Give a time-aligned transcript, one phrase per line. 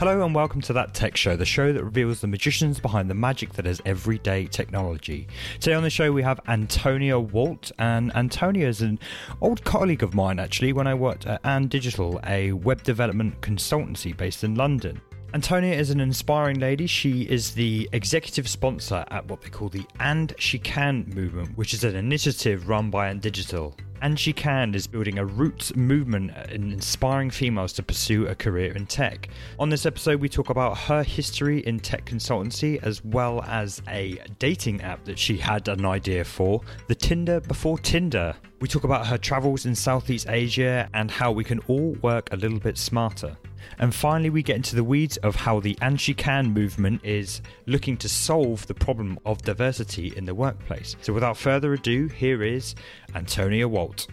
[0.00, 3.14] Hello and welcome to That Tech Show, the show that reveals the magicians behind the
[3.14, 5.28] magic that is everyday technology.
[5.60, 8.98] Today on the show we have Antonia Walt, and Antonia is an
[9.42, 14.16] old colleague of mine actually when I worked at And Digital, a web development consultancy
[14.16, 15.02] based in London.
[15.32, 16.88] Antonia is an inspiring lady.
[16.88, 21.72] She is the executive sponsor at what they call the And She Can movement, which
[21.72, 23.76] is an initiative run by And Digital.
[24.02, 28.72] And She Can is building a roots movement in inspiring females to pursue a career
[28.72, 29.28] in tech.
[29.60, 34.20] On this episode, we talk about her history in tech consultancy as well as a
[34.40, 38.34] dating app that she had an idea for, the Tinder before Tinder.
[38.60, 42.36] We talk about her travels in Southeast Asia and how we can all work a
[42.36, 43.36] little bit smarter.
[43.78, 45.74] And finally, we get into the weeds of how the
[46.16, 50.96] Can movement is looking to solve the problem of diversity in the workplace.
[51.02, 52.74] So, without further ado, here is
[53.14, 54.06] Antonia Walt.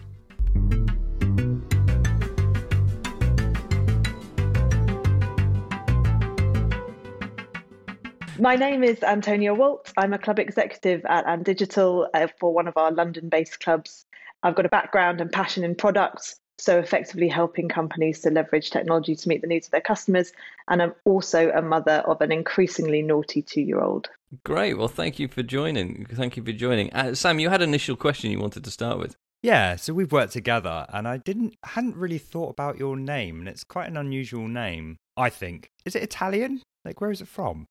[8.40, 9.92] My name is Antonia Walt.
[9.96, 14.06] I'm a club executive at And Digital uh, for one of our London based clubs.
[14.44, 19.14] I've got a background and passion in products, so effectively helping companies to leverage technology
[19.14, 20.32] to meet the needs of their customers.
[20.68, 24.08] And I'm also a mother of an increasingly naughty two year old.
[24.44, 24.74] Great.
[24.74, 26.06] Well, thank you for joining.
[26.06, 26.92] Thank you for joining.
[26.92, 29.16] Uh, Sam, you had an initial question you wanted to start with.
[29.40, 33.48] Yeah, so we've worked together, and I didn't hadn't really thought about your name, and
[33.48, 34.96] it's quite an unusual name.
[35.16, 35.70] I think.
[35.84, 36.62] Is it Italian?
[36.84, 37.66] Like, where is it from?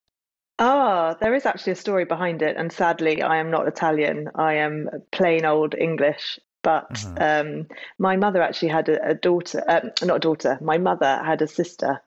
[0.59, 4.29] Ah, there is actually a story behind it, and sadly, I am not Italian.
[4.35, 6.39] I am plain old English.
[6.63, 7.41] But uh-huh.
[7.41, 11.41] um, my mother actually had a, a daughter, uh, not a daughter, my mother had
[11.41, 12.01] a sister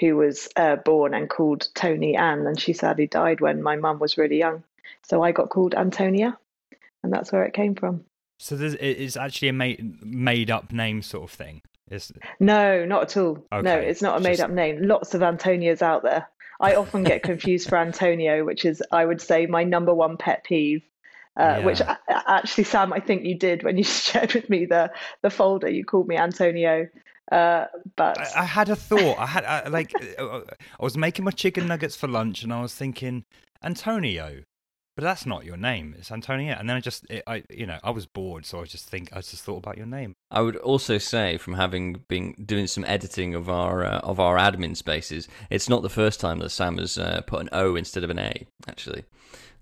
[0.00, 3.98] who was uh, born and called Tony Ann, and she sadly died when my mum
[3.98, 4.62] was really young.
[5.02, 6.36] So I got called Antonia,
[7.02, 8.04] and that's where it came from.
[8.38, 11.62] So it's actually a made, made up name sort of thing.
[11.90, 13.46] Is No, not at all.
[13.52, 13.62] Okay.
[13.62, 14.44] No, it's not a made Just...
[14.44, 14.82] up name.
[14.82, 16.28] Lots of Antonias out there.
[16.60, 20.44] I often get confused for Antonio, which is, I would say, my number one pet
[20.44, 20.82] peeve.
[21.38, 21.64] Uh, yeah.
[21.64, 25.68] Which actually, Sam, I think you did when you shared with me the the folder.
[25.68, 26.88] You called me Antonio,
[27.32, 29.18] uh, but I, I, had a thought.
[29.18, 30.42] I had I, like I
[30.78, 33.24] was making my chicken nuggets for lunch, and I was thinking
[33.62, 34.42] Antonio,
[34.94, 35.94] but that's not your name.
[35.98, 36.54] It's Antonio.
[36.56, 39.08] And then I just, it, I, you know, I was bored, so I just think
[39.12, 40.14] I just thought about your name.
[40.30, 44.36] I would also say, from having been doing some editing of our uh, of our
[44.36, 48.04] admin spaces, it's not the first time that Sam has uh, put an O instead
[48.04, 48.46] of an A.
[48.68, 49.04] Actually,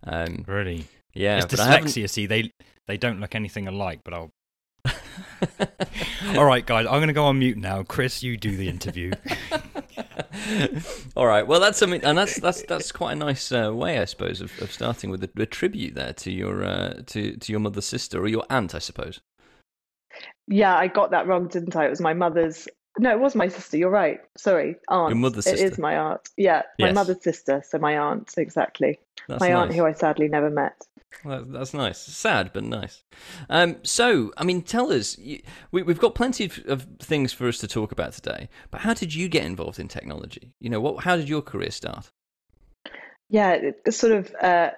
[0.04, 1.38] um, really, yeah.
[1.38, 2.08] It's dyslexia.
[2.08, 2.52] See, they
[2.86, 4.32] they don't look anything alike, but I'll.
[6.36, 7.82] All right, guys, I'm going to go on mute now.
[7.82, 9.12] Chris, you do the interview.
[11.16, 11.46] All right.
[11.46, 14.50] Well, that's something, and that's that's that's quite a nice uh, way, I suppose, of,
[14.60, 18.20] of starting with a, a, tribute there to your uh, to to your mother's sister
[18.20, 19.20] or your aunt, I suppose.
[20.48, 21.86] Yeah, I got that wrong, didn't I?
[21.86, 22.68] It was my mother's.
[22.98, 23.78] No, it was my sister.
[23.78, 24.20] You're right.
[24.36, 25.10] Sorry, aunt.
[25.10, 25.64] Your mother's sister.
[25.64, 26.20] It is my aunt.
[26.36, 26.94] Yeah, my yes.
[26.94, 27.62] mother's sister.
[27.66, 28.98] So my aunt, exactly.
[29.28, 29.56] That's my nice.
[29.56, 30.74] aunt, who I sadly never met.
[31.24, 31.98] That's nice.
[31.98, 33.02] Sad, but nice.
[33.48, 35.16] Um, so, I mean, tell us.
[35.18, 35.40] You,
[35.70, 38.48] we, have got plenty of, of, things for us to talk about today.
[38.70, 40.52] But how did you get involved in technology?
[40.60, 41.04] You know, what?
[41.04, 42.10] How did your career start?
[43.28, 44.70] Yeah, it's sort of uh,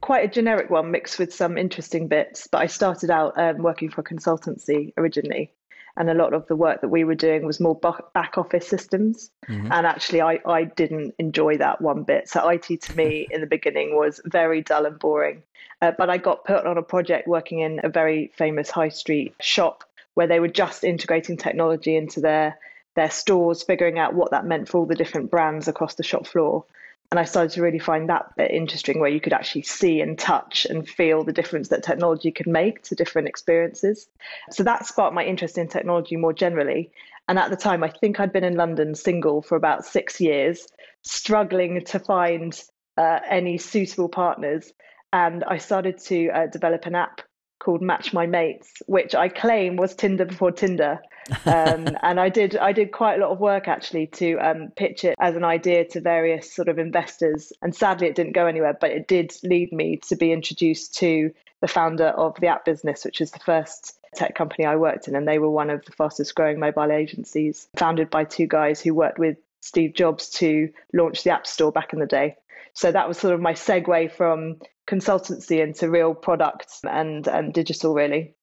[0.00, 2.46] quite a generic one, mixed with some interesting bits.
[2.50, 5.52] But I started out um, working for a consultancy originally,
[5.96, 7.78] and a lot of the work that we were doing was more
[8.14, 9.30] back office systems.
[9.48, 9.72] Mm-hmm.
[9.72, 12.28] and actually I, I didn't enjoy that one bit.
[12.28, 15.42] So it to me in the beginning was very dull and boring.
[15.82, 19.34] Uh, but i got put on a project working in a very famous high street
[19.40, 19.84] shop
[20.14, 22.58] where they were just integrating technology into their
[22.96, 26.26] their stores figuring out what that meant for all the different brands across the shop
[26.26, 26.64] floor
[27.10, 30.16] and I started to really find that bit interesting where you could actually see and
[30.16, 34.06] touch and feel the difference that technology could make to different experiences.
[34.50, 36.92] So that sparked my interest in technology more generally.
[37.28, 40.68] And at the time, I think I'd been in London single for about six years,
[41.02, 42.60] struggling to find
[42.96, 44.72] uh, any suitable partners.
[45.12, 47.22] And I started to uh, develop an app
[47.60, 51.00] called Match My Mates, which I claim was Tinder before Tinder.
[51.46, 55.04] Um, and I did I did quite a lot of work actually to um, pitch
[55.04, 57.52] it as an idea to various sort of investors.
[57.62, 61.32] And sadly, it didn't go anywhere, but it did lead me to be introduced to
[61.60, 65.14] the founder of the app business, which is the first tech company I worked in,
[65.14, 68.94] and they were one of the fastest growing mobile agencies, founded by two guys who
[68.94, 72.36] worked with Steve Jobs to launch the App Store back in the day.
[72.72, 74.56] So that was sort of my segue from
[74.90, 78.34] consultancy into real products and and digital really.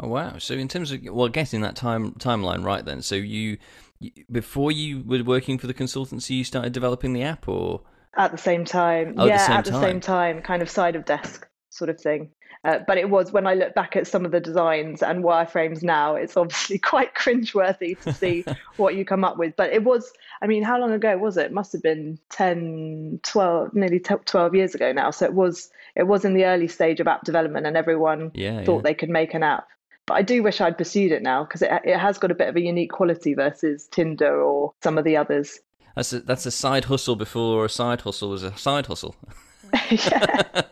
[0.00, 0.38] Oh wow!
[0.38, 3.58] So in terms of well, getting that time timeline right, then, so you
[4.30, 7.82] before you were working for the consultancy, you started developing the app, or
[8.16, 9.14] at the same time?
[9.18, 9.82] Oh, yeah, at the, same, at the time.
[9.82, 11.46] same time, kind of side of desk.
[11.72, 12.30] sort of thing.
[12.64, 15.82] Uh, but it was when I look back at some of the designs and wireframes
[15.82, 18.44] now, it's obviously quite cringeworthy to see
[18.76, 19.56] what you come up with.
[19.56, 21.46] But it was, I mean, how long ago was it?
[21.46, 25.10] it must have been 10, 12, nearly 12 years ago now.
[25.10, 28.64] So it was, it was in the early stage of app development and everyone yeah,
[28.64, 28.82] thought yeah.
[28.82, 29.68] they could make an app.
[30.06, 32.48] But I do wish I'd pursued it now because it, it has got a bit
[32.48, 35.60] of a unique quality versus Tinder or some of the others.
[35.94, 39.14] That's a, that's a side hustle before a side hustle was a side hustle.
[39.90, 40.62] yeah.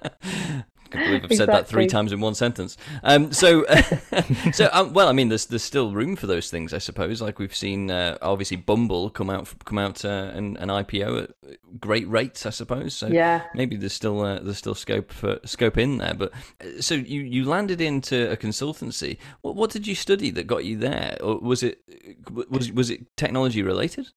[0.93, 2.77] I can't believe I've said that three times in one sentence.
[3.03, 3.65] Um, so,
[4.53, 7.23] so um, well, I mean, there's there's still room for those things, I suppose.
[7.23, 11.81] Like we've seen, uh, obviously, Bumble come out come out uh, and an IPO at
[11.81, 12.95] great rates, I suppose.
[12.95, 13.43] So Yeah.
[13.55, 16.15] maybe there's still uh, there's still scope for scope in there.
[16.15, 19.19] But uh, so you you landed into a consultancy.
[19.43, 21.81] What what did you study that got you there, or was it
[22.51, 24.09] was was it technology related?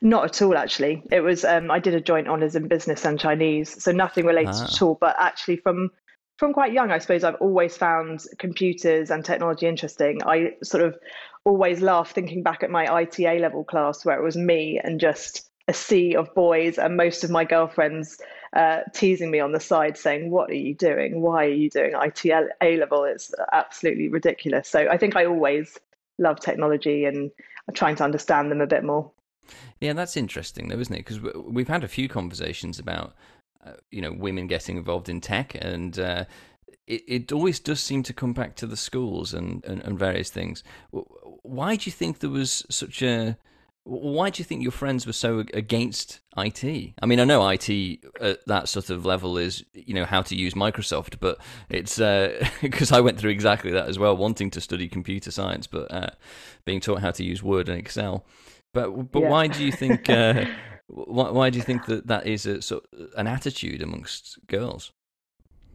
[0.00, 1.02] Not at all, actually.
[1.10, 4.54] It was um, I did a joint honours in business and Chinese, so nothing related
[4.54, 4.64] Ah.
[4.64, 4.96] at all.
[5.00, 5.90] But actually, from
[6.38, 10.20] from quite young, I suppose I've always found computers and technology interesting.
[10.26, 10.98] I sort of
[11.44, 14.98] always laugh thinking back at my IT A level class where it was me and
[14.98, 18.20] just a sea of boys and most of my girlfriends
[18.54, 21.20] uh, teasing me on the side saying, "What are you doing?
[21.20, 23.04] Why are you doing ITA A level?
[23.04, 25.78] It's absolutely ridiculous." So I think I always
[26.18, 27.30] love technology and
[27.72, 29.10] trying to understand them a bit more.
[29.80, 31.04] Yeah, that's interesting, though, isn't it?
[31.06, 33.14] Because we've had a few conversations about,
[33.64, 36.24] uh, you know, women getting involved in tech, and uh,
[36.86, 40.30] it it always does seem to come back to the schools and, and, and various
[40.30, 40.62] things.
[41.42, 43.36] Why do you think there was such a?
[43.86, 46.94] Why do you think your friends were so against IT?
[47.02, 50.34] I mean, I know IT at that sort of level is, you know, how to
[50.34, 51.38] use Microsoft, but
[51.68, 51.98] it's
[52.62, 56.10] because I went through exactly that as well, wanting to study computer science, but uh,
[56.64, 58.24] being taught how to use Word and Excel.
[58.74, 59.30] But but Yeah.
[59.30, 60.44] why do you think uh,
[60.88, 62.84] why why do you think that that is a sort
[63.16, 64.92] an attitude amongst girls?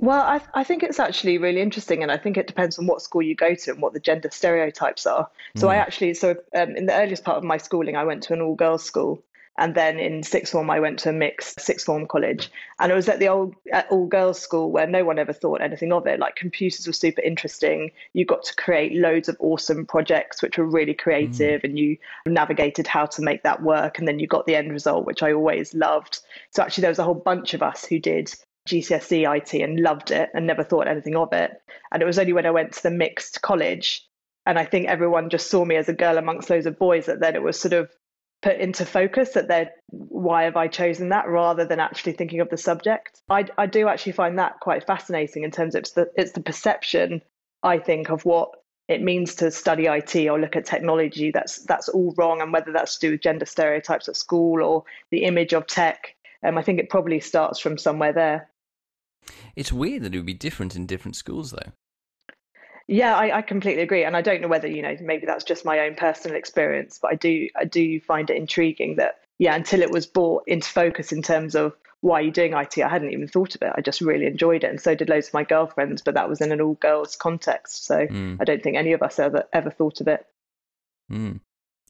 [0.02, 3.02] Well, I, I think it's actually really interesting, and I think it depends on what
[3.02, 5.30] school you go to and what the gender stereotypes are.
[5.58, 8.34] So I actually, so um, in the earliest part of my schooling, I went to
[8.34, 9.22] an all-girls school,
[9.60, 12.96] and then in sixth form, I went to a mixed sixth form college, and it
[12.96, 16.20] was at the old at all-girls school where no one ever thought anything of it.
[16.20, 17.92] Like computers were super interesting.
[18.14, 21.64] You got to create loads of awesome projects, which were really creative, mm.
[21.66, 25.06] and you navigated how to make that work, and then you got the end result,
[25.06, 26.20] which I always loved.
[26.52, 28.34] So actually, there was a whole bunch of us who did
[28.68, 31.62] GCSE IT and loved it and never thought anything of it.
[31.92, 34.06] And it was only when I went to the mixed college,
[34.46, 37.20] and I think everyone just saw me as a girl amongst loads of boys that
[37.20, 37.92] then it was sort of
[38.42, 42.50] put into focus that they're why have I chosen that rather than actually thinking of
[42.50, 43.22] the subject.
[43.30, 46.42] I, I do actually find that quite fascinating in terms of it's the it's the
[46.42, 47.22] perception
[47.64, 48.52] I think of what
[48.88, 52.72] it means to study IT or look at technology that's that's all wrong and whether
[52.72, 56.16] that's to do with gender stereotypes at school or the image of tech.
[56.44, 58.50] Um, I think it probably starts from somewhere there.
[59.56, 61.72] It's weird that it would be different in different schools, though.
[62.92, 65.64] Yeah, I, I completely agree, and I don't know whether you know maybe that's just
[65.64, 69.84] my own personal experience, but I do I do find it intriguing that yeah, until
[69.84, 73.12] it was brought into focus in terms of why are you doing IT, I hadn't
[73.12, 73.72] even thought of it.
[73.76, 76.42] I just really enjoyed it, and so did loads of my girlfriends, but that was
[76.42, 78.38] in an all girls context, so Mm.
[78.42, 80.26] I don't think any of us ever ever thought of it.
[81.12, 81.42] Mm.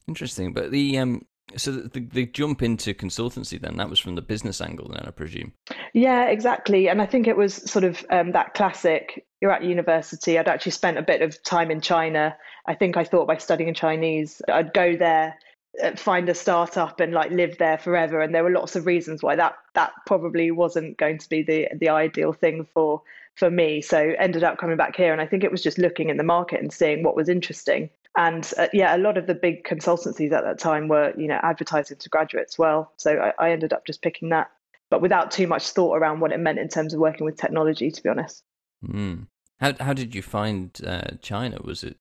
[0.06, 1.24] Interesting, but the um,
[1.56, 5.10] so the, the, jump into consultancy then that was from the business angle, then I
[5.10, 5.52] presume.
[5.94, 6.88] Yeah, exactly.
[6.88, 9.26] And I think it was sort of um, that classic.
[9.40, 10.38] You're at university.
[10.38, 12.36] I'd actually spent a bit of time in China.
[12.66, 15.36] I think I thought by studying Chinese, I'd go there,
[15.82, 18.20] uh, find a startup, and like live there forever.
[18.20, 21.68] And there were lots of reasons why that that probably wasn't going to be the
[21.78, 23.02] the ideal thing for
[23.40, 23.80] for me.
[23.80, 26.22] So ended up coming back here, and I think it was just looking in the
[26.22, 27.90] market and seeing what was interesting.
[28.16, 31.40] And uh, yeah, a lot of the big consultancies at that time were, you know,
[31.42, 32.92] advertising to graduates well.
[32.96, 34.50] So I, I ended up just picking that
[34.90, 37.90] but without too much thought around what it meant in terms of working with technology,
[37.90, 38.42] to be honest.
[38.84, 39.26] Mm.
[39.60, 41.58] How how did you find uh, China?
[41.62, 41.96] Was it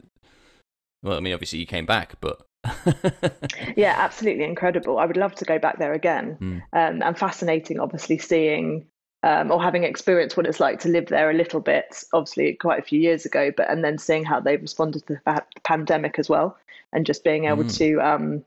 [1.03, 1.17] well?
[1.17, 2.41] I mean, obviously you came back, but
[3.77, 4.97] Yeah, absolutely incredible.
[4.97, 6.37] I would love to go back there again.
[6.41, 6.61] Mm.
[6.73, 8.87] Um, and fascinating, obviously, seeing
[9.23, 12.79] um, or having experienced what it's like to live there a little bit, obviously quite
[12.79, 16.29] a few years ago, but and then seeing how they've responded to the pandemic as
[16.29, 16.57] well,
[16.93, 17.77] and just being able Mm.
[17.77, 18.45] to um,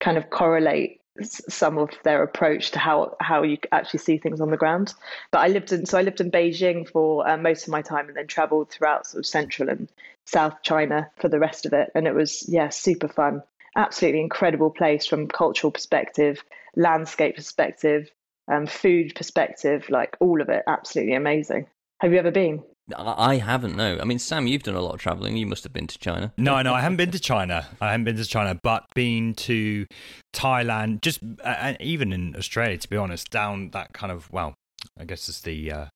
[0.00, 4.50] kind of correlate some of their approach to how how you actually see things on
[4.50, 4.94] the ground.
[5.30, 8.08] But I lived in so I lived in Beijing for uh, most of my time,
[8.08, 9.88] and then travelled throughout sort of central and
[10.24, 13.42] South China for the rest of it, and it was yeah super fun,
[13.76, 16.42] absolutely incredible place from cultural perspective,
[16.76, 18.10] landscape perspective,
[18.48, 21.66] um, food perspective, like all of it, absolutely amazing.
[22.00, 22.62] Have you ever been?
[22.96, 23.76] I I haven't.
[23.76, 25.36] No, I mean, Sam, you've done a lot of traveling.
[25.36, 26.32] You must have been to China.
[26.36, 27.66] No, no, I haven't been to China.
[27.80, 29.86] I haven't been to China, but been to
[30.34, 34.54] Thailand, just uh, and even in Australia, to be honest, down that kind of well,
[34.98, 35.86] I guess it's the uh,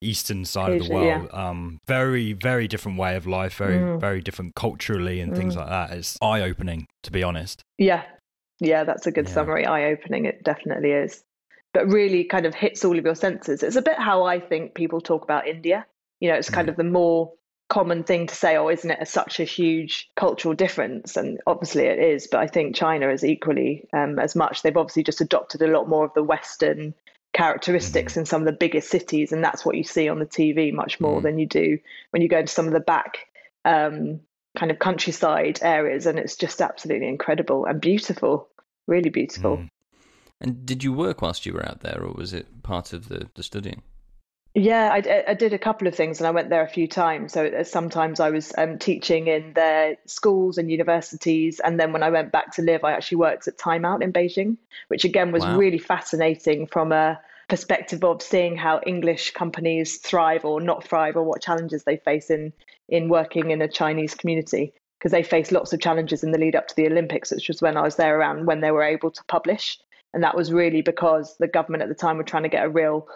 [0.00, 1.28] eastern side of the Asia, world.
[1.32, 4.00] Um, very, very different way of life, very, Mm.
[4.00, 5.58] very different culturally and things Mm.
[5.58, 5.90] like that.
[5.92, 7.60] It's eye opening, to be honest.
[7.76, 8.02] Yeah,
[8.60, 9.34] yeah, that's a good Yeah.
[9.34, 9.66] summary.
[9.66, 11.22] Eye opening, it definitely is.
[11.72, 13.62] But really kind of hits all of your senses.
[13.62, 15.86] It's a bit how I think people talk about India.
[16.18, 16.70] You know, it's kind Mm.
[16.70, 17.32] of the more
[17.68, 21.16] common thing to say, oh, isn't it a, such a huge cultural difference?
[21.16, 24.62] And obviously it is, but I think China is equally um, as much.
[24.62, 26.92] They've obviously just adopted a lot more of the Western
[27.32, 30.72] characteristics in some of the biggest cities, and that's what you see on the TV
[30.72, 31.22] much more Mm.
[31.22, 31.78] than you do
[32.10, 33.28] when you go into some of the back
[33.64, 34.18] um,
[34.58, 38.48] kind of countryside areas, and it's just absolutely incredible and beautiful,
[38.88, 39.58] really beautiful.
[39.58, 39.68] Mm.
[40.40, 43.28] And did you work whilst you were out there, or was it part of the,
[43.34, 43.82] the studying?
[44.54, 47.34] Yeah, I did a couple of things, and I went there a few times.
[47.34, 52.02] So uh, sometimes I was um, teaching in their schools and universities, and then when
[52.02, 54.56] I went back to live, I actually worked at Time Out in Beijing,
[54.88, 55.56] which again was Wow.
[55.56, 61.22] really fascinating from a perspective of seeing how English companies thrive or not thrive, or
[61.22, 62.52] what challenges they face in
[62.88, 64.72] in working in a Chinese community.
[64.98, 67.62] Because they faced lots of challenges in the lead up to the Olympics, which was
[67.62, 69.78] when I was there around when they were able to publish,
[70.12, 72.68] and that was really because the government at the time were trying to get a
[72.68, 73.06] real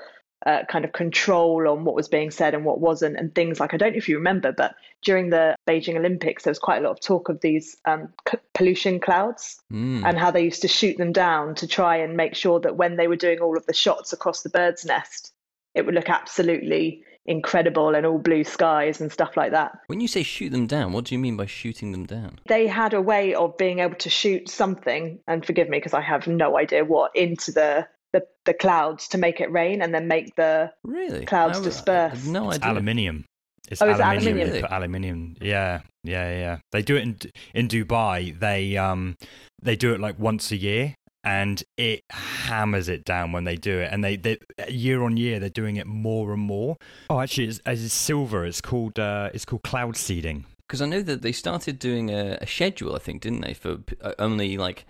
[0.46, 3.72] uh, kind of control on what was being said and what wasn't, and things like
[3.72, 6.80] I don't know if you remember, but during the Beijing Olympics, there was quite a
[6.82, 10.04] lot of talk of these um, c- pollution clouds Mm.
[10.04, 12.96] and how they used to shoot them down to try and make sure that when
[12.96, 15.32] they were doing all of the shots across the bird's nest,
[15.74, 19.78] it would look absolutely incredible and all blue skies and stuff like that.
[19.86, 22.38] When you say shoot them down, what do you mean by shooting them down?
[22.46, 26.00] They had a way of being able to shoot something, and forgive me because I
[26.02, 30.06] have no idea what, into the, the, the clouds to make it rain and then
[30.08, 31.24] make the Really?
[31.26, 32.24] Clouds I- I disperse.
[32.24, 32.70] had no It's idea.
[32.72, 33.24] aluminium.
[33.70, 34.38] It's Oh, it's aluminium.
[34.38, 34.62] aluminium.
[34.62, 35.36] They aluminium.
[35.40, 36.58] Yeah, yeah, yeah.
[36.72, 37.16] They do it in
[37.54, 38.38] in Dubai.
[38.38, 39.16] They um
[39.62, 43.80] they do it like once a year, and it hammers it down when they do
[43.80, 43.88] it.
[43.90, 44.38] And they, they
[44.68, 46.76] year on year they're doing it more and more.
[47.10, 48.44] Oh, actually, it's, it's silver.
[48.44, 50.44] It's called uh, it's called cloud seeding.
[50.68, 53.54] Because I know that they started doing a, a schedule, I think, didn't they?
[53.54, 54.86] For uh, only like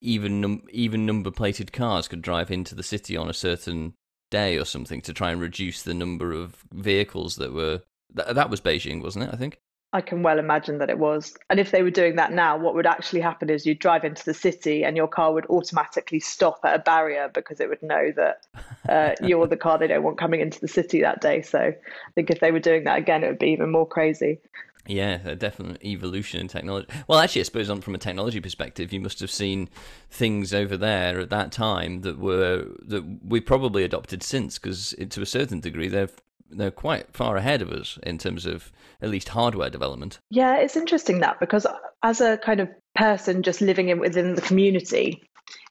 [0.00, 3.94] even num- even number plated cars could drive into the city on a certain
[4.30, 7.82] day or something to try and reduce the number of vehicles that were.
[8.16, 9.30] Th- that was Beijing, wasn't it?
[9.32, 9.58] I think.
[9.94, 11.36] I can well imagine that it was.
[11.48, 14.24] And if they were doing that now, what would actually happen is you'd drive into
[14.24, 18.12] the city and your car would automatically stop at a barrier because it would know
[18.16, 18.44] that
[18.88, 21.42] uh, you're the car they don't want coming into the city that day.
[21.42, 24.40] So I think if they were doing that again, it would be even more crazy.
[24.84, 26.88] Yeah, a definite evolution in technology.
[27.06, 29.68] Well, actually, I suppose on from a technology perspective, you must have seen
[30.10, 35.22] things over there at that time that were that we probably adopted since, because to
[35.22, 36.10] a certain degree, they're
[36.50, 38.70] they're quite far ahead of us in terms of
[39.00, 40.18] at least hardware development.
[40.30, 41.66] Yeah, it's interesting that because
[42.02, 45.22] as a kind of person just living in within the community,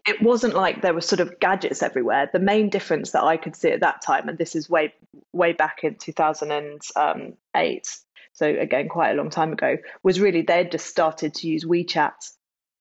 [0.08, 2.30] it wasn't like there were sort of gadgets everywhere.
[2.32, 4.94] The main difference that I could see at that time, and this is way
[5.32, 7.98] way back in 2008,
[8.34, 12.12] so again quite a long time ago, was really they'd just started to use WeChat.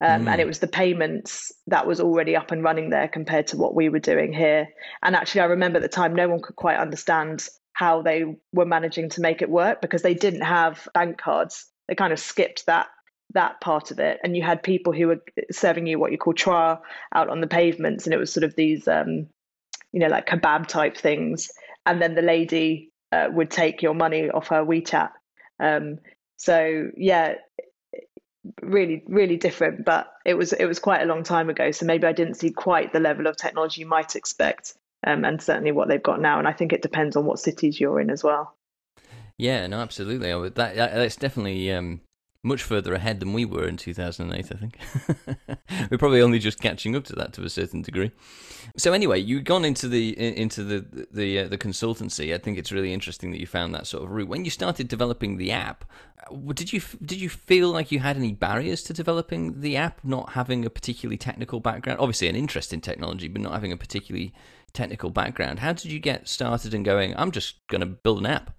[0.00, 0.32] Um, Mm.
[0.32, 3.76] And it was the payments that was already up and running there compared to what
[3.76, 4.66] we were doing here.
[5.00, 7.46] And actually, I remember at the time, no one could quite understand
[7.82, 11.66] how they were managing to make it work because they didn't have bank cards.
[11.88, 12.86] They kind of skipped that
[13.34, 16.34] that part of it, and you had people who were serving you what you call
[16.34, 16.80] tra
[17.14, 19.26] out on the pavements, and it was sort of these, um,
[19.92, 21.50] you know, like kebab type things,
[21.84, 25.10] and then the lady uh, would take your money off her WeChat.
[25.58, 25.98] Um,
[26.36, 27.34] so yeah,
[28.60, 31.72] really, really different, but it was it was quite a long time ago.
[31.72, 34.74] So maybe I didn't see quite the level of technology you might expect
[35.06, 36.38] um, and certainly what they've got now.
[36.38, 38.56] And I think it depends on what cities you're in as well.
[39.38, 40.34] Yeah, no, absolutely.
[40.34, 42.00] Would, that that's definitely um,
[42.44, 44.52] much further ahead than we were in 2008.
[44.52, 44.78] I think
[45.90, 48.10] we're probably only just catching up to that to a certain degree.
[48.76, 52.34] So anyway, you've gone into the into the the uh, the consultancy.
[52.34, 54.28] I think it's really interesting that you found that sort of route.
[54.28, 55.84] When you started developing the app,
[56.30, 60.00] uh, did you did you feel like you had any barriers to developing the app,
[60.02, 62.00] not having a particularly technical background?
[62.00, 64.32] Obviously, an interest in technology, but not having a particularly
[64.72, 65.58] technical background.
[65.58, 67.14] How did you get started and going?
[67.16, 68.54] I'm just going to build an app.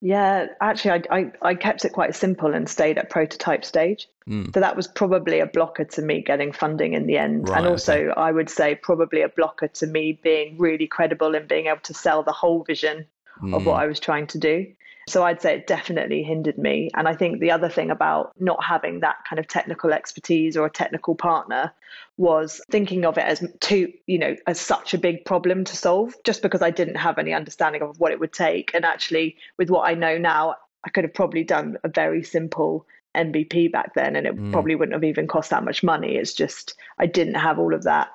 [0.00, 4.08] Yeah, actually, I, I, I kept it quite simple and stayed at prototype stage.
[4.28, 4.54] Mm.
[4.54, 7.48] So that was probably a blocker to me getting funding in the end.
[7.48, 8.20] Right, and also, okay.
[8.20, 11.94] I would say probably a blocker to me being really credible and being able to
[11.94, 13.06] sell the whole vision
[13.42, 13.64] of Mm.
[13.64, 14.66] what I was trying to do.
[15.08, 16.90] So I'd say it definitely hindered me.
[16.94, 20.66] And I think the other thing about not having that kind of technical expertise or
[20.66, 21.72] a technical partner
[22.16, 26.14] was thinking of it as too, you know, as such a big problem to solve
[26.24, 28.72] just because I didn't have any understanding of what it would take.
[28.74, 32.86] And actually, with what I know now, I could have probably done a very simple
[33.16, 34.52] MVP back then and it Mm.
[34.52, 36.16] probably wouldn't have even cost that much money.
[36.16, 38.08] It's just I didn't have all of that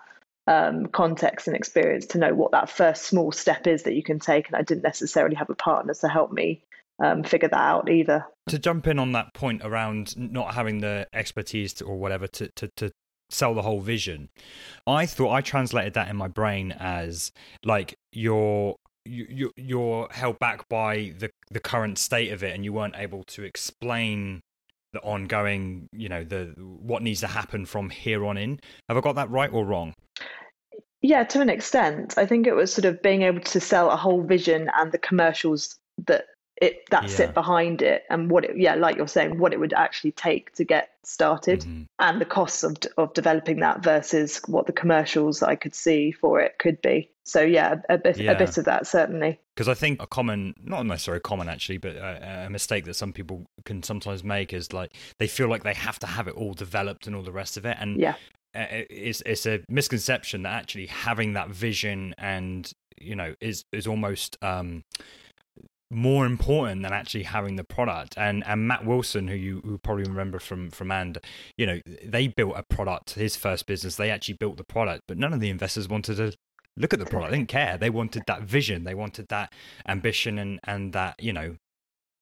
[0.47, 4.19] um, context and experience to know what that first small step is that you can
[4.19, 4.47] take.
[4.47, 6.61] And I didn't necessarily have a partner to help me
[7.03, 8.25] um, figure that out either.
[8.47, 12.49] To jump in on that point around not having the expertise to, or whatever to,
[12.55, 12.91] to, to
[13.29, 14.29] sell the whole vision,
[14.87, 17.31] I thought I translated that in my brain as
[17.63, 22.71] like you're you, you're held back by the the current state of it, and you
[22.71, 24.41] weren't able to explain
[24.93, 28.59] the ongoing, you know, the what needs to happen from here on in.
[28.87, 29.93] Have I got that right or wrong?
[31.01, 32.17] Yeah, to an extent.
[32.17, 34.97] I think it was sort of being able to sell a whole vision and the
[34.97, 36.25] commercials that
[36.63, 37.09] it that yeah.
[37.09, 40.53] sit behind it and what it yeah like you're saying what it would actually take
[40.53, 41.83] to get started mm-hmm.
[41.99, 46.39] and the costs of of developing that versus what the commercials I could see for
[46.39, 48.31] it could be so yeah a bit yeah.
[48.31, 51.97] a bit of that certainly because I think a common not necessarily common actually but
[51.97, 55.73] a, a, mistake that some people can sometimes make is like they feel like they
[55.73, 58.15] have to have it all developed and all the rest of it and yeah
[58.55, 64.37] it's it's a misconception that actually having that vision and you know is is almost
[64.41, 64.83] um
[65.93, 68.15] more important than actually having the product.
[68.17, 71.17] And and Matt Wilson, who you who probably remember from from And,
[71.57, 73.11] you know, they built a product.
[73.11, 76.33] His first business, they actually built the product, but none of the investors wanted to
[76.75, 77.31] look at the product.
[77.31, 77.77] They didn't care.
[77.77, 78.83] They wanted that vision.
[78.83, 79.53] They wanted that
[79.87, 81.57] ambition and and that you know.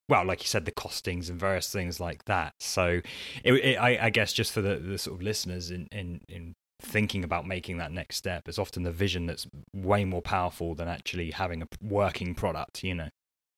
[0.10, 2.56] Well, like you said, the costings and various things like that.
[2.60, 3.00] So,
[3.46, 6.54] it, it, I, I guess just for the, the sort of listeners in, in, in
[6.82, 10.88] thinking about making that next step it's often the vision that's way more powerful than
[10.88, 13.10] actually having a working product you know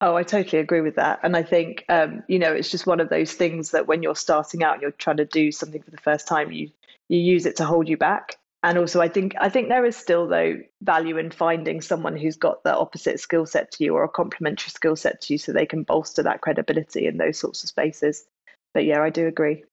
[0.06, 1.22] Oh, I totally agree with that.
[1.24, 4.18] And I think, um, you know, it's just one of those things that when you're
[4.18, 6.72] starting out and you're trying to do something for the first time, you
[7.08, 8.36] you use it to hold you back.
[8.64, 12.36] And also, I think I think there is still though value in finding someone who's
[12.36, 15.54] got the opposite skill set to you or a complementary skill set to you, so
[15.54, 18.26] they can bolster that credibility in those sorts of spaces.
[18.74, 19.64] But yeah, I do agree.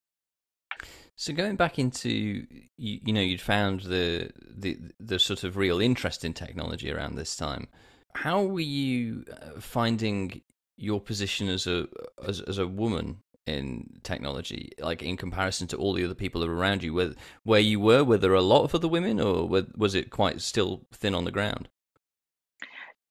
[1.17, 2.47] So going back into you,
[2.77, 7.35] you know you'd found the the the sort of real interest in technology around this
[7.35, 7.67] time.
[8.15, 10.43] How were you uh, finding
[10.77, 11.87] your position as a
[12.27, 16.83] as, as a woman in technology, like in comparison to all the other people around
[16.83, 16.95] you?
[16.95, 20.41] Where where you were, were there a lot of other women, or was it quite
[20.41, 21.69] still thin on the ground?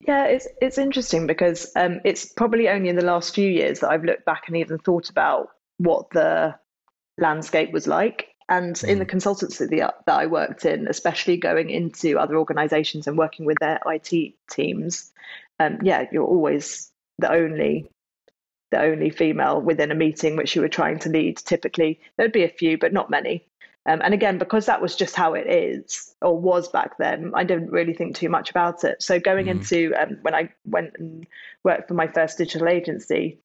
[0.01, 3.89] Yeah, it's it's interesting because um, it's probably only in the last few years that
[3.89, 6.55] I've looked back and even thought about what the
[7.17, 8.27] landscape was like.
[8.49, 8.87] And mm.
[8.87, 9.11] in the mm.
[9.11, 14.33] consultancy that I worked in, especially going into other organizations and working with their IT
[14.49, 15.11] teams,
[15.59, 17.89] um, yeah, you're always the only
[18.71, 21.37] the only female within a meeting which you were trying to lead.
[21.37, 23.43] Typically, there'd be a few, but not many.
[23.87, 27.43] Um, and again, because that was just how it is or was back then, I
[27.43, 29.01] didn't really think too much about it.
[29.01, 29.51] So going mm.
[29.51, 31.25] into um, when I went and
[31.63, 33.39] worked for my first digital agency,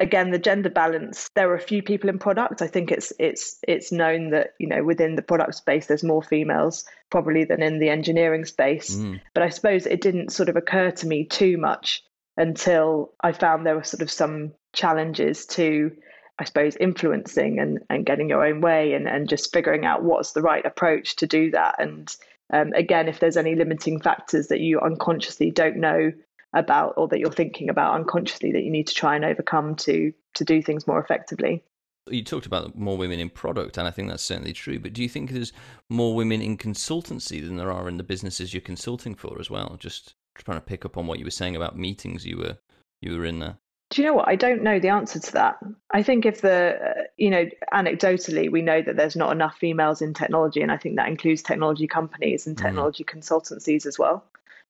[0.00, 2.62] again the gender balance there are a few people in product.
[2.62, 6.22] I think it's it's it's known that you know within the product space there's more
[6.22, 8.96] females probably than in the engineering space.
[8.96, 9.20] Mm.
[9.34, 12.02] but i suppose it didn't sort of occur to me too much
[12.36, 15.90] until i found there were sort of some challenges to
[16.38, 20.32] i suppose influencing and and getting your own way and and just figuring out what's
[20.32, 21.76] the right approach to do that.
[21.78, 22.14] And
[22.52, 26.12] um, again if there's any limiting factors that you unconsciously don't know
[26.54, 30.12] about or that you're thinking about unconsciously that you need to try and overcome to
[30.34, 31.62] to do things more effectively?
[32.10, 35.02] You talked about more women in product and i think that's certainly true but do
[35.02, 35.52] you think there's
[35.90, 39.76] more women in consultancy than there are in the businesses you're consulting for as well?
[39.78, 42.56] Just trying to pick up on what you were saying about meetings you were
[43.00, 43.58] you were in there.
[43.90, 44.28] Do you know what?
[44.28, 45.58] I don't know the answer to that.
[45.90, 50.14] I think if the you know anecdotally we know that there's not enough females in
[50.14, 52.62] technology and i think that includes technology companies and mm.
[52.62, 53.18] technology mm.
[53.18, 54.24] consultancies as well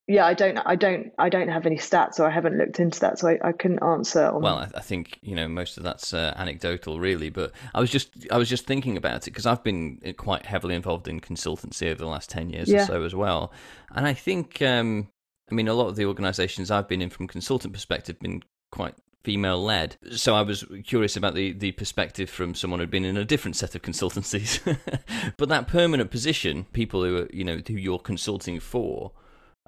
[0.09, 2.99] yeah, I don't, I don't, I don't have any stats, or I haven't looked into
[3.01, 4.25] that, so I, I couldn't answer.
[4.25, 4.41] On...
[4.41, 7.29] Well, I, I think you know most of that's uh, anecdotal, really.
[7.29, 10.47] But I was just, I was just thinking about it because I've been uh, quite
[10.47, 12.85] heavily involved in consultancy over the last ten years yeah.
[12.85, 13.53] or so as well,
[13.95, 15.09] and I think, um,
[15.51, 18.43] I mean, a lot of the organisations I've been in from consultant perspective have been
[18.73, 18.95] quite
[19.25, 19.99] female led.
[20.13, 23.57] So I was curious about the, the perspective from someone who'd been in a different
[23.57, 24.61] set of consultancies.
[25.37, 29.13] but that permanent position, people who are, you know, who you're consulting for,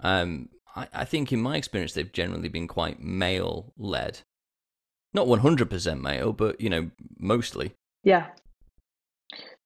[0.02, 4.20] um, I, I think in my experience, they've generally been quite male led.
[5.12, 7.72] Not 100% male, but, you know, mostly.
[8.04, 8.28] Yeah.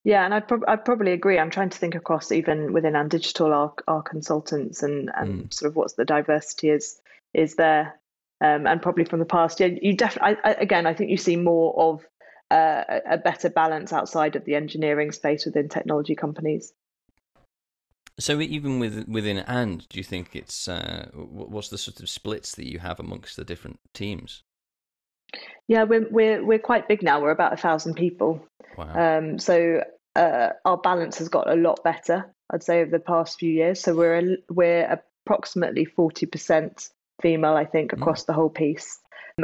[0.05, 1.39] Yeah, and I'd, prob- I'd probably agree.
[1.39, 5.55] I'm trying to think across even within our digital, our, our consultants and, and mm.
[5.55, 7.01] sort of what's the diversity is
[7.33, 7.99] is there.
[8.41, 11.75] Um, and probably from the past, yeah, you definitely, again, I think you see more
[11.77, 12.07] of
[12.51, 16.73] uh, a better balance outside of the engineering space within technology companies.
[18.19, 22.55] So even with within and, do you think it's uh, what's the sort of splits
[22.55, 24.43] that you have amongst the different teams?
[25.67, 27.21] Yeah, we're we're we're quite big now.
[27.21, 28.47] We're about a thousand people.
[28.77, 29.19] Wow.
[29.19, 29.83] Um, so
[30.15, 32.33] uh, our balance has got a lot better.
[32.51, 33.81] I'd say, over the past few years.
[33.81, 38.27] So we're we're approximately forty percent female, I think, across mm.
[38.27, 39.01] the whole piece.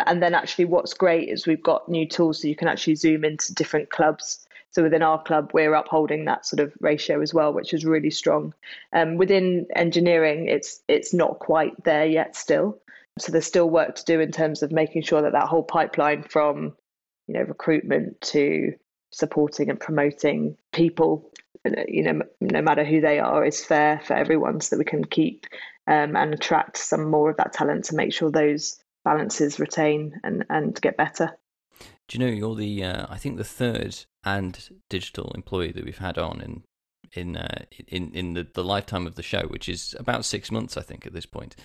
[0.06, 3.24] And then actually, what's great is we've got new tools so you can actually zoom
[3.24, 4.46] into different clubs.
[4.72, 8.10] So within our club, we're upholding that sort of ratio as well, which is really
[8.10, 8.54] strong.
[8.92, 12.78] Um, within engineering, it's it's not quite there yet still.
[13.18, 16.22] So there's still work to do in terms of making sure that that whole pipeline
[16.22, 16.76] from
[17.26, 18.74] you know recruitment to
[19.12, 21.32] supporting and promoting people
[21.88, 25.04] you know no matter who they are is fair for everyone so that we can
[25.04, 25.46] keep
[25.86, 30.44] um, and attract some more of that talent to make sure those balances retain and
[30.48, 31.36] and get better
[32.10, 34.58] do you know you're the uh, i think the third And
[34.90, 36.62] Digital employee that we've had on in
[37.12, 40.76] in uh, in in the, the lifetime of the show which is about six months
[40.76, 41.56] i think at this point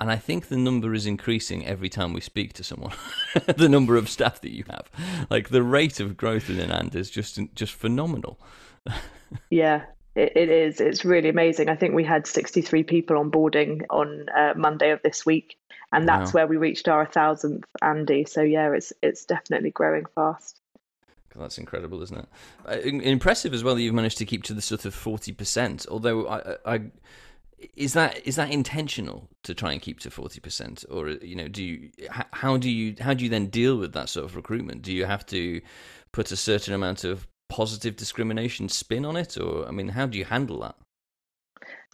[0.00, 2.92] and I think the number is increasing every time we speak to someone.
[3.56, 4.88] the number of staff that you have,
[5.28, 8.38] like the rate of growth in And is just just phenomenal.
[9.50, 10.80] yeah, it, it is.
[10.80, 11.68] It's really amazing.
[11.68, 15.57] I think we had 63 people onboarding on uh, Monday of this week,
[15.92, 16.40] and that's wow.
[16.40, 18.24] where we reached our thousandth Andy.
[18.24, 20.60] So yeah, it's it's definitely growing fast.
[21.36, 22.28] That's incredible, isn't it?
[22.66, 25.86] Uh, impressive as well that you've managed to keep to the sort of forty percent.
[25.88, 26.80] Although I, I
[27.76, 31.64] is that is that intentional to try and keep to 40% or you know do
[31.64, 31.90] you
[32.32, 35.06] how do you how do you then deal with that sort of recruitment do you
[35.06, 35.60] have to
[36.12, 40.18] put a certain amount of positive discrimination spin on it or i mean how do
[40.18, 40.76] you handle that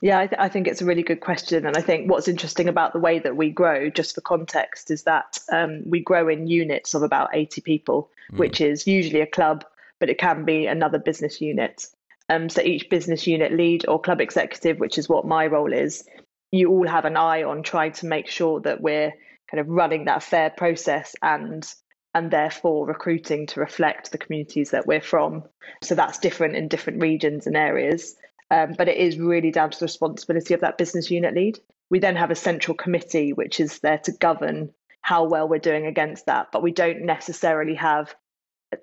[0.05, 2.69] yeah I, th- I think it's a really good question and i think what's interesting
[2.69, 6.47] about the way that we grow just for context is that um, we grow in
[6.47, 8.39] units of about 80 people mm.
[8.39, 9.65] which is usually a club
[9.99, 11.87] but it can be another business unit
[12.29, 16.05] um, so each business unit lead or club executive, which is what my role is,
[16.51, 19.13] you all have an eye on trying to make sure that we're
[19.51, 21.73] kind of running that fair process and
[22.17, 25.43] and therefore recruiting to reflect the communities that we're from.
[25.83, 28.15] So that's different in different regions and areas.
[28.51, 31.59] Um, but it is really down to the responsibility of that business unit lead.
[31.91, 35.87] We then have a central committee which is there to govern how well we're doing
[35.87, 38.15] against that, but we don't necessarily have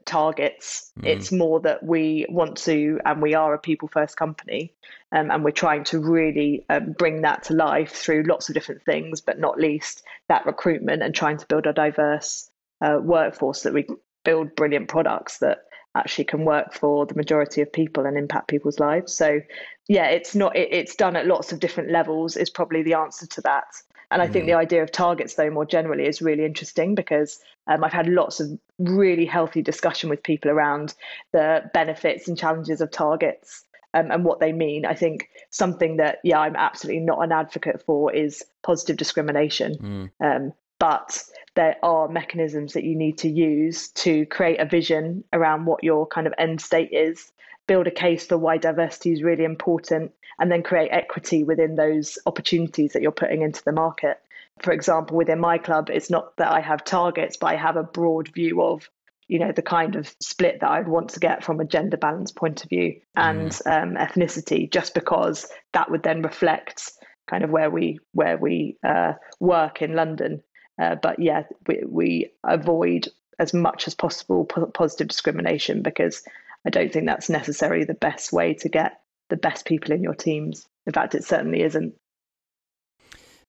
[0.06, 0.92] targets.
[1.00, 1.08] Mm.
[1.08, 4.74] It's more that we want to, and we are a people first company,
[5.12, 8.84] um, and we're trying to really um, bring that to life through lots of different
[8.84, 12.50] things, but not least that recruitment and trying to build a diverse
[12.82, 13.88] uh, workforce that we
[14.24, 15.64] build brilliant products that
[15.96, 19.14] actually can work for the majority of people and impact people's lives.
[19.14, 19.42] So,
[19.88, 23.28] yeah, it's not, it, it's done at lots of different levels, is probably the answer
[23.28, 23.66] to that.
[24.12, 24.58] And I think the mm.
[24.58, 28.60] idea of targets, though, more generally, is really interesting because um, I've had lots of
[28.78, 30.94] really healthy discussion with people around
[31.32, 34.86] the benefits and challenges of targets um, and what they mean.
[34.86, 40.12] I think something that, yeah, I'm absolutely not an advocate for is positive discrimination.
[40.22, 40.36] Mm.
[40.36, 45.66] Um, but there are mechanisms that you need to use to create a vision around
[45.66, 47.32] what your kind of end state is
[47.68, 52.18] build a case for why diversity is really important, and then create equity within those
[52.26, 54.18] opportunities that you're putting into the market.
[54.62, 57.84] For example, within my club, it's not that I have targets, but I have a
[57.84, 58.90] broad view of
[59.28, 62.32] you know the kind of split that I'd want to get from a gender balance
[62.32, 63.84] point of view and mm.
[63.84, 66.92] um, ethnicity, just because that would then reflect
[67.28, 70.44] kind of where we where we uh, work in London.
[70.82, 76.24] Uh, but yeah, we, we avoid as much as possible positive discrimination because
[76.66, 80.16] I don't think that's necessarily the best way to get the best people in your
[80.16, 80.68] teams.
[80.88, 81.94] In fact, it certainly isn't.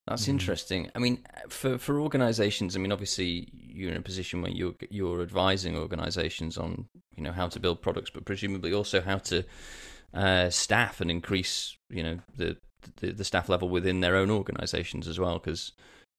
[0.05, 0.91] That's interesting.
[0.95, 5.21] I mean, for for organisations, I mean, obviously you're in a position where you're you're
[5.21, 9.43] advising organisations on you know how to build products, but presumably also how to
[10.13, 12.57] uh, staff and increase you know the,
[12.97, 15.39] the, the staff level within their own organisations as well.
[15.39, 15.71] Because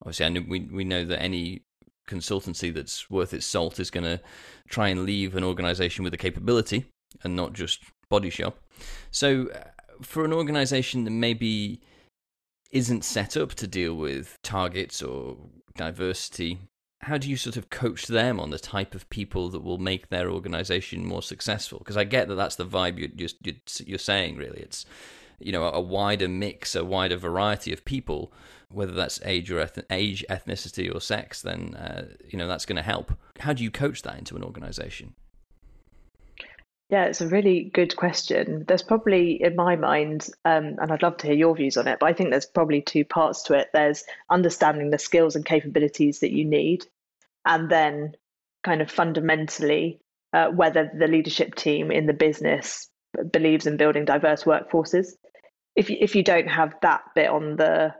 [0.04, 1.62] obviously, I know, we we know that any
[2.08, 4.20] consultancy that's worth its salt is going to
[4.68, 6.84] try and leave an organization with a capability
[7.22, 8.58] and not just body shop.
[9.10, 9.64] So, uh,
[10.02, 11.80] for an organization that maybe
[12.70, 15.36] isn't set up to deal with targets or
[15.76, 16.58] diversity,
[17.02, 20.08] how do you sort of coach them on the type of people that will make
[20.08, 21.78] their organization more successful?
[21.78, 23.54] Because I get that that's the vibe you're, you're,
[23.86, 24.60] you're saying, really.
[24.60, 24.84] It's
[25.38, 28.32] you know a wider mix, a wider variety of people
[28.74, 32.76] whether that's age or eth- age, ethnicity, or sex, then uh, you know that's going
[32.76, 33.12] to help.
[33.40, 35.14] How do you coach that into an organization?
[36.90, 38.64] Yeah, it's a really good question.
[38.68, 41.98] There's probably, in my mind, um, and I'd love to hear your views on it,
[41.98, 43.70] but I think there's probably two parts to it.
[43.72, 46.84] There's understanding the skills and capabilities that you need,
[47.44, 48.14] and then
[48.62, 50.00] kind of fundamentally
[50.32, 52.88] uh, whether the leadership team in the business
[53.32, 55.08] believes in building diverse workforces.
[55.74, 57.94] If you, if you don't have that bit on the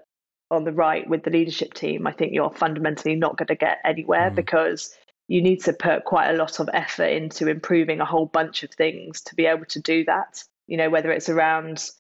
[0.51, 3.79] on the right with the leadership team, I think you're fundamentally not going to get
[3.85, 4.35] anywhere mm.
[4.35, 4.95] because
[5.27, 8.71] you need to put quite a lot of effort into improving a whole bunch of
[8.71, 10.43] things to be able to do that.
[10.67, 11.91] You know, whether it's around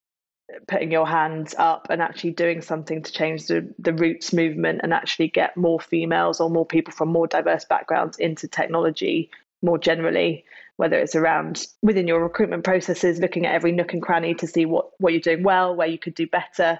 [0.68, 4.92] putting your hands up and actually doing something to change the, the roots movement and
[4.92, 9.30] actually get more females or more people from more diverse backgrounds into technology
[9.62, 10.44] more generally
[10.76, 14.66] whether it's around within your recruitment processes looking at every nook and cranny to see
[14.66, 16.78] what what you're doing well where you could do better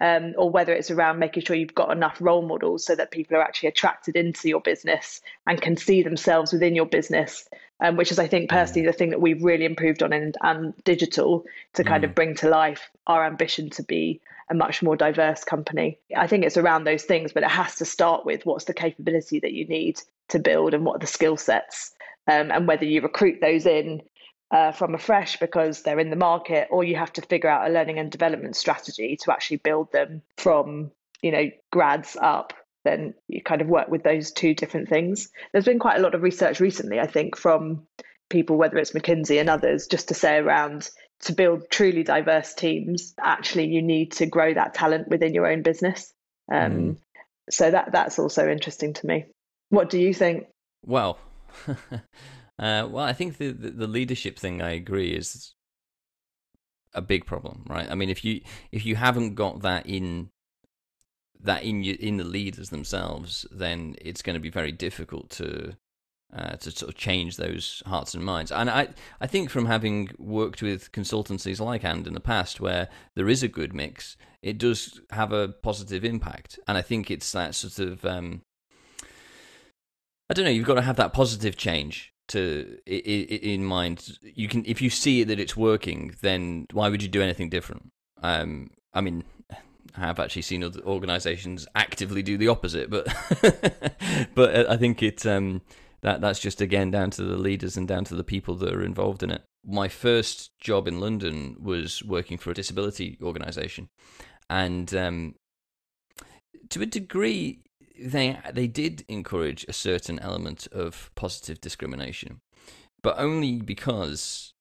[0.00, 3.36] um, or whether it's around making sure you've got enough role models so that people
[3.36, 7.48] are actually attracted into your business and can see themselves within your business,
[7.80, 8.90] um, which is, I think, personally, mm.
[8.90, 12.08] the thing that we've really improved on in And Digital to kind mm.
[12.08, 15.98] of bring to life our ambition to be a much more diverse company.
[16.14, 19.40] I think it's around those things, but it has to start with what's the capability
[19.40, 21.92] that you need to build and what are the skill sets.
[22.26, 24.02] Um, and whether you recruit those in
[24.54, 27.68] uh, from a fresh because they're in the market, or you have to figure out
[27.68, 32.52] a learning and development strategy to actually build them from you know grads up.
[32.84, 35.28] Then you kind of work with those two different things.
[35.52, 37.88] There's been quite a lot of research recently, I think, from
[38.30, 40.88] people, whether it's McKinsey and others, just to say around
[41.22, 43.14] to build truly diverse teams.
[43.18, 46.12] Actually, you need to grow that talent within your own business.
[46.52, 46.96] Um, mm.
[47.50, 49.26] So that that's also interesting to me.
[49.70, 50.46] What do you think?
[50.86, 51.18] Well,
[52.58, 55.54] Uh, well, I think the, the, the leadership thing, I agree, is
[56.94, 57.90] a big problem, right?
[57.90, 58.40] I mean, if you
[58.70, 60.30] if you haven't got that in
[61.40, 65.76] that in you, in the leaders themselves, then it's going to be very difficult to
[66.32, 68.52] uh, to sort of change those hearts and minds.
[68.52, 68.88] And I
[69.20, 73.42] I think from having worked with consultancies like And in the past, where there is
[73.42, 76.60] a good mix, it does have a positive impact.
[76.68, 78.42] And I think it's that sort of um,
[80.30, 80.50] I don't know.
[80.52, 84.18] You've got to have that positive change to in mind.
[84.22, 87.90] You can if you see that it's working, then why would you do anything different?
[88.22, 89.24] Um, I mean,
[89.96, 93.06] I have actually seen other organisations actively do the opposite, but
[94.34, 95.62] but I think it um,
[96.02, 98.82] that that's just again down to the leaders and down to the people that are
[98.84, 99.42] involved in it.
[99.64, 103.88] My first job in London was working for a disability organisation,
[104.50, 105.34] and um,
[106.70, 107.60] to a degree,
[107.98, 112.40] they they did encourage a certain element of positive discrimination,
[113.02, 114.52] but only because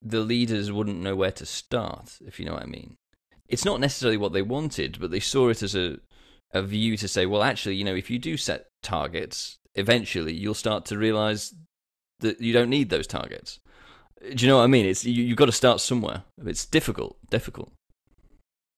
[0.00, 2.96] the leaders wouldn't know where to start, if you know what I mean.
[3.48, 5.98] It's not necessarily what they wanted, but they saw it as a
[6.52, 10.54] a view to say, well, actually, you know, if you do set targets, eventually you'll
[10.54, 11.54] start to realize
[12.20, 13.58] that you don't need those targets.
[14.20, 14.86] Do you know what I mean?
[14.86, 16.24] It's you, you've got to start somewhere.
[16.44, 17.72] It's difficult, difficult.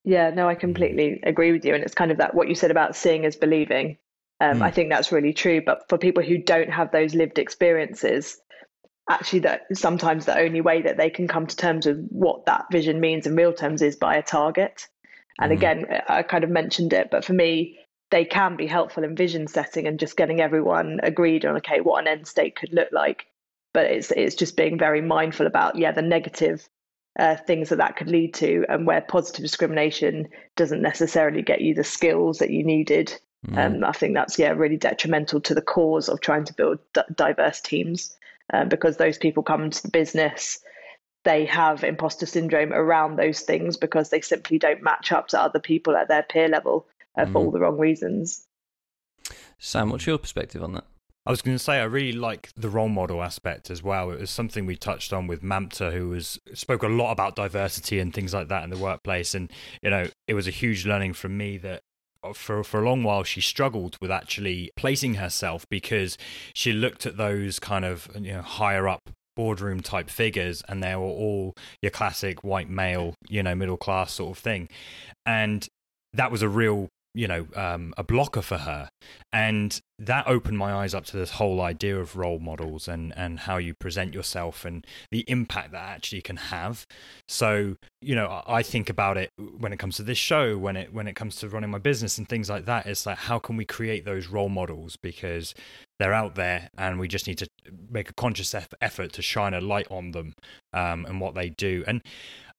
[0.04, 1.74] Yeah, no, I completely agree with you.
[1.74, 3.96] And it's kind of that what you said about seeing is believing.
[4.40, 4.62] Um, mm.
[4.62, 5.62] I think that's really true.
[5.64, 8.38] But for people who don't have those lived experiences,
[9.08, 12.66] actually, that sometimes the only way that they can come to terms with what that
[12.70, 14.86] vision means in real terms is by a target.
[15.40, 15.56] And mm.
[15.56, 17.78] again, I kind of mentioned it, but for me,
[18.10, 22.00] they can be helpful in vision setting and just getting everyone agreed on okay what
[22.00, 23.26] an end state could look like.
[23.72, 26.68] But it's it's just being very mindful about yeah the negative
[27.18, 31.74] uh, things that that could lead to, and where positive discrimination doesn't necessarily get you
[31.74, 33.18] the skills that you needed.
[33.46, 33.76] Mm.
[33.76, 37.02] Um, I think that's yeah really detrimental to the cause of trying to build d-
[37.14, 38.16] diverse teams
[38.52, 40.58] um, because those people come into the business.
[41.24, 45.58] They have imposter syndrome around those things because they simply don't match up to other
[45.58, 47.32] people at their peer level uh, mm.
[47.32, 48.46] for all the wrong reasons.
[49.58, 50.84] Sam, what's your perspective on that?
[51.26, 54.10] I was going to say I really like the role model aspect as well.
[54.10, 57.98] It was something we touched on with Mamta, who was spoke a lot about diversity
[57.98, 59.50] and things like that in the workplace, and
[59.82, 61.82] you know it was a huge learning from me that
[62.22, 66.18] uh, for for a long while she struggled with actually placing herself because
[66.54, 70.94] she looked at those kind of you know higher up boardroom type figures and they
[70.94, 74.68] were all your classic white male you know middle class sort of thing
[75.26, 75.68] and
[76.12, 78.90] that was a real you know um, a blocker for her.
[79.32, 83.40] And that opened my eyes up to this whole idea of role models and and
[83.40, 86.86] how you present yourself and the impact that actually can have.
[87.28, 90.92] So you know i think about it when it comes to this show when it
[90.92, 93.56] when it comes to running my business and things like that it's like how can
[93.56, 94.96] we create those role models?
[94.96, 95.54] Because
[95.98, 97.48] they're out there and we just need to
[97.90, 100.34] make a conscious effort to shine a light on them
[100.72, 101.84] um, and what they do.
[101.86, 102.02] And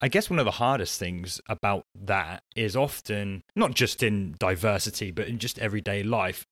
[0.01, 5.12] I guess one of the hardest things about that is often not just in diversity,
[5.12, 6.45] but in just everyday life.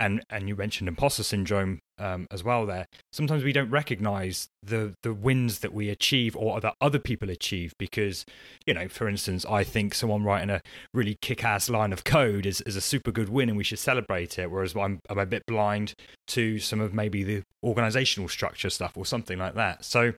[0.00, 2.66] And and you mentioned imposter syndrome um, as well.
[2.66, 7.30] There, sometimes we don't recognize the the wins that we achieve or that other people
[7.30, 8.24] achieve because,
[8.66, 10.60] you know, for instance, I think someone writing a
[10.92, 14.36] really kick-ass line of code is, is a super good win and we should celebrate
[14.36, 14.50] it.
[14.50, 15.94] Whereas I'm I'm a bit blind
[16.28, 19.84] to some of maybe the organizational structure stuff or something like that.
[19.84, 20.14] So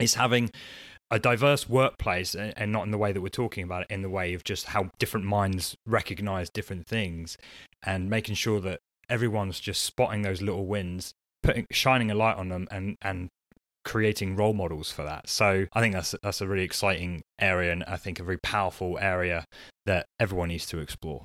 [0.00, 0.50] it's having
[1.12, 4.08] a diverse workplace and not in the way that we're talking about it in the
[4.08, 7.36] way of just how different minds recognize different things
[7.84, 12.48] and making sure that everyone's just spotting those little wins putting shining a light on
[12.48, 13.28] them and and
[13.84, 15.28] creating role models for that.
[15.28, 18.98] So I think that's that's a really exciting area, and I think a very powerful
[19.00, 19.44] area
[19.86, 21.24] that everyone needs to explore.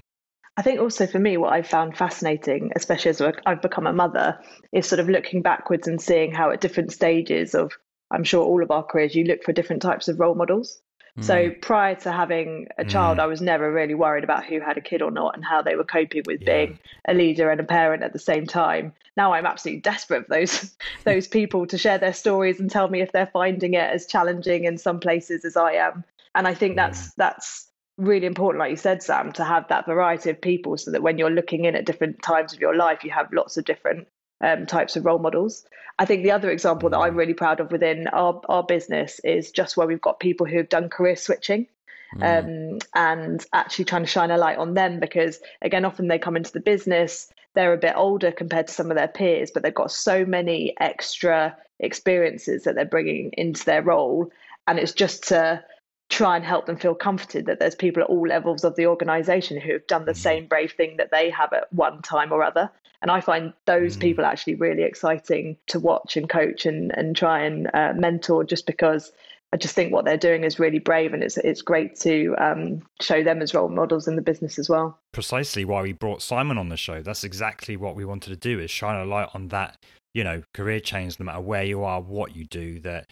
[0.57, 4.39] I think also for me, what I've found fascinating, especially as I've become a mother,
[4.73, 7.73] is sort of looking backwards and seeing how at different stages of,
[8.11, 10.81] I'm sure all of our careers, you look for different types of role models.
[11.19, 11.61] So mm.
[11.61, 13.21] prior to having a child, mm.
[13.21, 15.75] I was never really worried about who had a kid or not and how they
[15.75, 16.65] were coping with yeah.
[16.65, 18.93] being a leader and a parent at the same time.
[19.15, 23.01] Now I'm absolutely desperate for those those people to share their stories and tell me
[23.01, 26.03] if they're finding it as challenging in some places as I am.
[26.35, 27.67] And I think that's that's
[27.97, 31.17] really important, like you said, Sam, to have that variety of people so that when
[31.17, 34.07] you're looking in at different times of your life, you have lots of different
[34.41, 35.65] um, types of role models.
[35.99, 37.17] I think the other example that I'm mm.
[37.17, 40.69] really proud of within our, our business is just where we've got people who have
[40.69, 41.67] done career switching.
[42.15, 42.73] Mm.
[42.73, 46.37] Um, and actually trying to shine a light on them because again often they come
[46.37, 49.73] into the business they're a bit older compared to some of their peers but they've
[49.73, 54.31] got so many extra experiences that they're bringing into their role
[54.67, 55.61] and it's just to
[56.07, 59.59] try and help them feel comforted that there's people at all levels of the organization
[59.59, 60.17] who have done the mm.
[60.17, 63.97] same brave thing that they have at one time or other and I find those
[63.97, 64.01] mm.
[64.01, 68.65] people actually really exciting to watch and coach and, and try and uh, mentor just
[68.65, 69.11] because
[69.53, 72.81] I just think what they're doing is really brave and it's it's great to um,
[72.99, 74.99] show them as role models in the business as well.
[75.13, 77.01] Precisely why we brought Simon on the show.
[77.01, 79.77] That's exactly what we wanted to do is shine a light on that,
[80.13, 83.09] you know, career change no matter where you are, what you do, that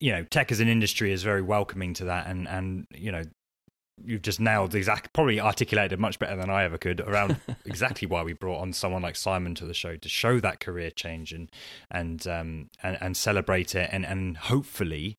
[0.00, 3.24] you know, tech as an industry is very welcoming to that and and you know,
[4.04, 8.22] you've just nailed exactly probably articulated much better than I ever could around exactly why
[8.22, 11.50] we brought on someone like Simon to the show to show that career change and
[11.90, 15.18] and um and, and celebrate it and and hopefully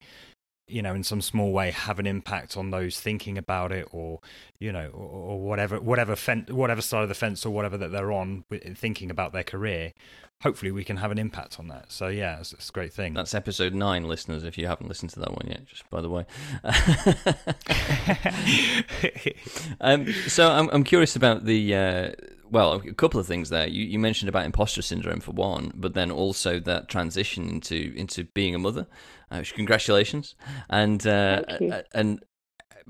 [0.69, 4.19] you know in some small way have an impact on those thinking about it or
[4.59, 7.91] you know or, or whatever whatever fen- whatever side of the fence or whatever that
[7.91, 8.43] they're on
[8.75, 9.93] thinking about their career
[10.41, 11.91] hopefully we can have an impact on that.
[11.91, 13.13] So yeah, it's, it's, a great thing.
[13.13, 14.43] That's episode nine, listeners.
[14.43, 16.25] If you haven't listened to that one yet, just by the way.
[19.81, 21.75] um, so I'm I'm curious about the.
[21.75, 22.11] Uh,
[22.51, 23.67] well, a couple of things there.
[23.67, 28.23] You, you mentioned about imposter syndrome for one, but then also that transition into into
[28.23, 28.87] being a mother.
[29.31, 30.35] Uh, congratulations,
[30.69, 31.43] and uh,
[31.93, 32.23] and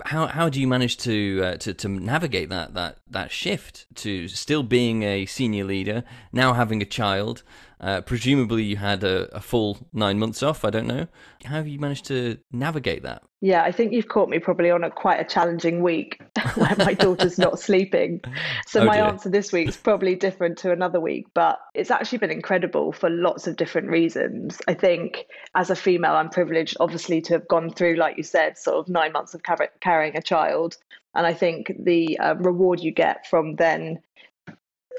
[0.05, 4.27] how how do you manage to uh, to to navigate that that that shift to
[4.27, 7.43] still being a senior leader now having a child
[7.81, 10.65] uh, presumably, you had a, a, full nine months off.
[10.65, 11.07] I don't know.
[11.45, 13.23] How have you managed to navigate that?
[13.39, 16.21] Yeah, I think you've caught me probably on a quite a challenging week
[16.55, 18.19] where my daughter's not sleeping.
[18.67, 19.05] So oh my dear.
[19.05, 23.09] answer this week is probably different to another week, but it's actually been incredible for
[23.09, 24.57] lots of different reasons.
[24.67, 28.57] I think as a female, I'm privileged, obviously, to have gone through, like you said,
[28.57, 30.75] sort of nine months of car- carrying a child.
[31.15, 33.99] And I think the uh, reward you get from then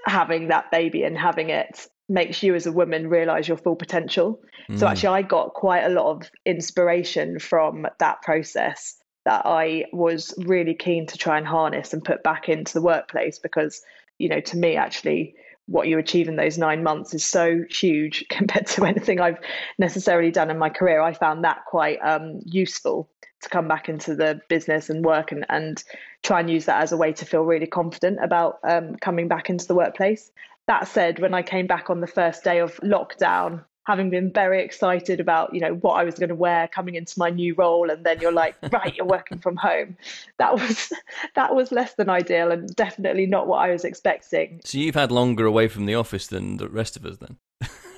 [0.06, 4.40] having that baby and having it makes you as a woman realize your full potential.
[4.68, 4.78] Mm.
[4.78, 10.34] So actually I got quite a lot of inspiration from that process that I was
[10.38, 13.80] really keen to try and harness and put back into the workplace because
[14.18, 15.34] you know to me actually
[15.66, 19.38] what you achieve in those 9 months is so huge compared to anything I've
[19.78, 21.00] necessarily done in my career.
[21.00, 23.08] I found that quite um, useful
[23.42, 25.82] to come back into the business and work and, and
[26.22, 29.50] try and use that as a way to feel really confident about um, coming back
[29.50, 30.30] into the workplace.
[30.66, 34.62] That said, when I came back on the first day of lockdown, having been very
[34.62, 37.90] excited about you know what I was going to wear coming into my new role
[37.90, 39.96] and then you're like right you're working from home
[40.38, 40.92] that was
[41.34, 45.10] that was less than ideal and definitely not what I was expecting so you've had
[45.10, 47.38] longer away from the office than the rest of us then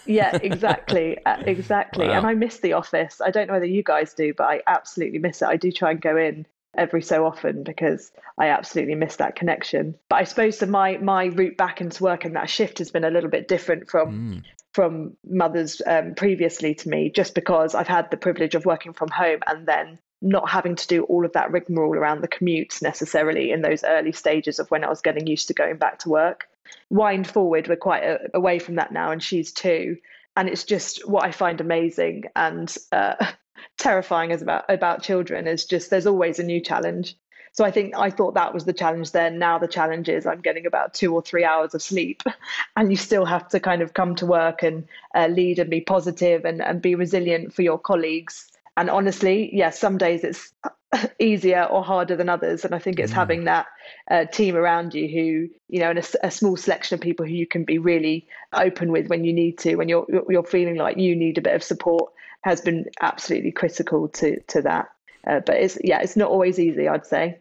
[0.06, 2.18] yeah exactly uh, exactly wow.
[2.18, 5.18] and I miss the office I don't know whether you guys do but I absolutely
[5.18, 9.16] miss it I do try and go in every so often because I absolutely miss
[9.16, 9.94] that connection.
[10.08, 13.04] But I suppose that my my route back into work and that shift has been
[13.04, 14.42] a little bit different from mm.
[14.72, 19.08] from mothers um, previously to me, just because I've had the privilege of working from
[19.08, 23.50] home and then not having to do all of that rigmarole around the commutes necessarily
[23.50, 26.48] in those early stages of when I was getting used to going back to work.
[26.90, 29.98] Wind forward, we're quite a, away from that now, and she's two.
[30.36, 33.32] And it's just what I find amazing and uh,
[33.78, 37.16] terrifying as about about children is just there's always a new challenge.
[37.54, 39.38] So I think I thought that was the challenge then.
[39.38, 42.22] Now the challenge is I'm getting about two or three hours of sleep,
[42.76, 45.82] and you still have to kind of come to work and uh, lead and be
[45.82, 48.50] positive and, and be resilient for your colleagues.
[48.78, 50.54] And honestly, yes, yeah, some days it's
[51.18, 52.64] easier or harder than others.
[52.64, 53.16] And I think it's mm.
[53.16, 53.66] having that
[54.10, 57.32] uh, team around you who, you know, and a, a, small selection of people who
[57.32, 60.98] you can be really open with when you need to, when you're you're feeling like
[60.98, 62.12] you need a bit of support
[62.42, 64.90] has been absolutely critical to to that.
[65.26, 66.88] Uh, but it's yeah, it's not always easy.
[66.88, 67.38] I'd say.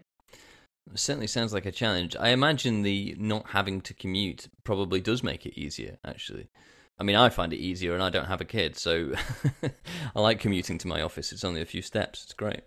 [0.92, 2.16] It certainly sounds like a challenge.
[2.20, 5.98] I imagine the not having to commute probably does make it easier.
[6.06, 6.48] Actually,
[7.00, 9.14] I mean, I find it easier, and I don't have a kid, so
[10.16, 11.32] I like commuting to my office.
[11.32, 12.24] It's only a few steps.
[12.24, 12.62] It's great.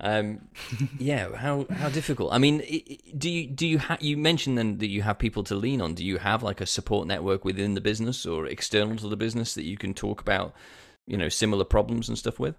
[0.00, 0.48] Um,
[0.98, 2.32] yeah, how how difficult?
[2.32, 2.58] I mean,
[3.16, 5.94] do you do you ha- you mentioned then that you have people to lean on?
[5.94, 9.54] Do you have like a support network within the business or external to the business
[9.54, 10.54] that you can talk about,
[11.06, 12.54] you know, similar problems and stuff with?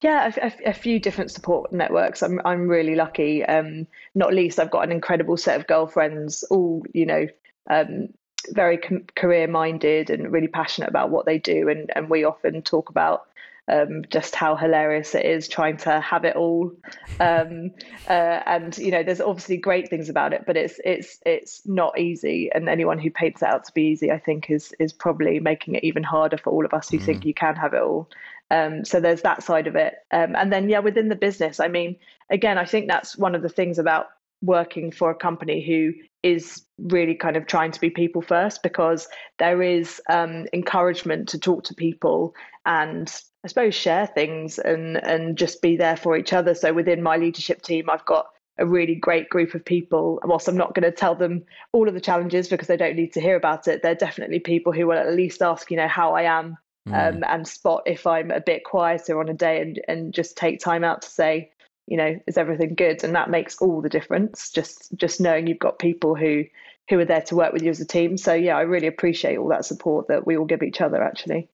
[0.00, 2.22] Yeah, a, a, a, few different support networks.
[2.22, 3.44] I'm I'm really lucky.
[3.44, 7.26] Um, not least, I've got an incredible set of girlfriends, all you know,
[7.68, 8.08] um,
[8.50, 12.62] very com- career minded and really passionate about what they do, and and we often
[12.62, 13.26] talk about
[13.68, 16.72] um, just how hilarious it is trying to have it all.
[17.20, 17.70] Um,
[18.08, 21.98] uh, and you know, there's obviously great things about it, but it's it's it's not
[21.98, 22.50] easy.
[22.54, 25.74] And anyone who paints it out to be easy, I think, is is probably making
[25.74, 27.04] it even harder for all of us who mm.
[27.04, 28.08] think you can have it all.
[28.50, 29.94] Um, so there's that side of it.
[30.10, 31.96] Um, and then, yeah, within the business, I mean,
[32.30, 34.06] again, I think that's one of the things about
[34.40, 35.92] working for a company who
[36.22, 39.08] is really kind of trying to be people first because
[39.38, 45.36] there is um, encouragement to talk to people and I suppose share things and and
[45.36, 46.54] just be there for each other.
[46.54, 48.26] So within my leadership team, I've got
[48.58, 50.20] a really great group of people.
[50.24, 53.12] Whilst I'm not going to tell them all of the challenges because they don't need
[53.12, 56.14] to hear about it, they're definitely people who will at least ask, you know, how
[56.14, 56.56] I am
[56.88, 57.08] mm.
[57.08, 60.60] um, and spot if I'm a bit quieter on a day and, and just take
[60.60, 61.52] time out to say,
[61.86, 63.04] you know, is everything good?
[63.04, 64.50] And that makes all the difference.
[64.50, 66.44] Just just knowing you've got people who
[66.90, 68.16] who are there to work with you as a team.
[68.16, 71.48] So yeah, I really appreciate all that support that we all give each other actually.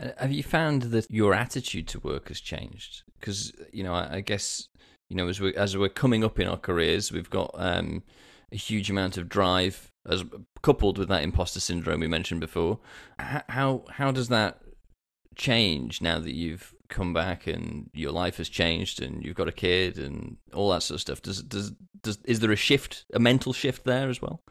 [0.00, 3.02] Uh, have you found that your attitude to work has changed?
[3.18, 4.68] Because you know, I, guess
[5.08, 8.02] you know, as we as we're coming up in our careers, we've got um,
[8.52, 10.24] a huge amount of drive, as
[10.62, 12.80] coupled with that imposter syndrome we mentioned before.
[13.18, 14.60] How how does that
[15.36, 19.52] change now that you've come back and your life has changed and you've got a
[19.52, 21.22] kid and all that sort of stuff?
[21.22, 21.72] Does does
[22.02, 24.42] does is there a shift, a mental shift there as well?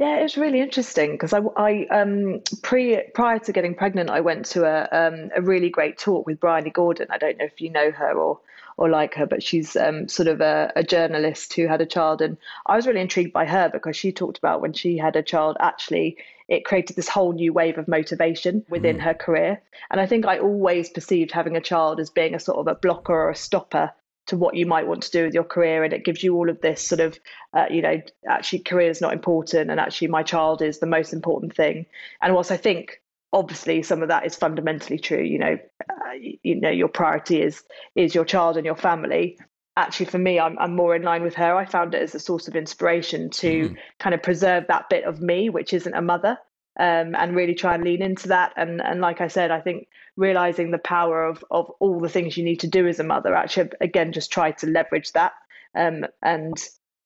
[0.00, 4.46] Yeah, it's really interesting because I, I um, pre prior to getting pregnant, I went
[4.46, 7.08] to a um, a really great talk with Bryony Gordon.
[7.10, 8.40] I don't know if you know her or
[8.78, 12.22] or like her, but she's um, sort of a, a, journalist who had a child,
[12.22, 15.22] and I was really intrigued by her because she talked about when she had a
[15.22, 15.58] child.
[15.60, 16.16] Actually,
[16.48, 19.02] it created this whole new wave of motivation within mm.
[19.02, 22.56] her career, and I think I always perceived having a child as being a sort
[22.56, 23.92] of a blocker or a stopper
[24.26, 26.48] to what you might want to do with your career and it gives you all
[26.48, 27.18] of this sort of
[27.54, 31.12] uh, you know actually career is not important and actually my child is the most
[31.12, 31.86] important thing
[32.22, 33.00] and whilst i think
[33.32, 35.58] obviously some of that is fundamentally true you know
[35.90, 36.12] uh,
[36.42, 37.62] you know your priority is
[37.94, 39.38] is your child and your family
[39.76, 42.20] actually for me I'm, I'm more in line with her i found it as a
[42.20, 43.76] source of inspiration to mm.
[43.98, 46.38] kind of preserve that bit of me which isn't a mother
[46.78, 48.52] um, and really try and lean into that.
[48.56, 49.88] And and like I said, I think
[50.20, 53.34] realizing the power of of all the things you need to do as a mother,
[53.34, 55.32] actually, again, just try to leverage that.
[55.74, 56.56] Um, and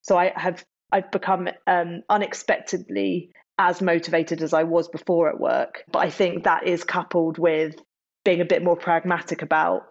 [0.02, 5.84] so I have I've become um, unexpectedly as motivated as I was before at work.
[5.90, 7.76] But I think that is coupled with
[8.24, 9.82] being a bit more pragmatic about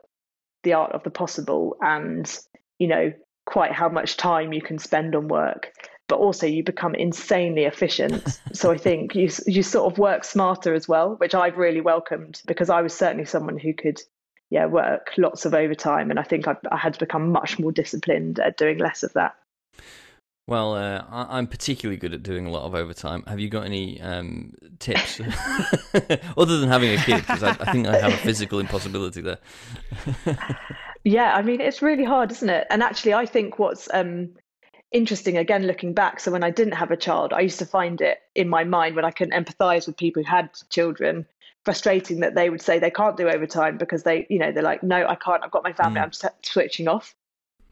[0.64, 2.26] the art of the possible and
[2.80, 3.12] you know
[3.46, 5.74] quite how much time you can spend on work
[6.08, 8.40] but also you become insanely efficient.
[8.54, 12.42] so I think you you sort of work smarter as well, which I've really welcomed
[12.46, 14.02] because I was certainly someone who could
[14.50, 17.72] yeah work lots of overtime, and I think I, I had to become much more
[17.72, 19.36] disciplined at doing less of that.
[20.46, 23.24] Well, uh, I'm particularly good at doing a lot of overtime.
[23.28, 25.22] Have you got any um, tips
[26.38, 27.22] other than having a kid?
[27.22, 29.38] Because I, I, think I have a physical impossibility there.
[31.06, 32.68] yeah, I mean it's really hard, isn't it?
[32.70, 34.32] And actually, I think what's um,
[34.94, 38.00] interesting again looking back so when i didn't have a child i used to find
[38.00, 41.26] it in my mind when i couldn't empathize with people who had children
[41.66, 44.84] frustrating that they would say they can't do overtime because they you know they're like
[44.84, 46.04] no i can't i've got my family mm.
[46.04, 47.16] i'm switching off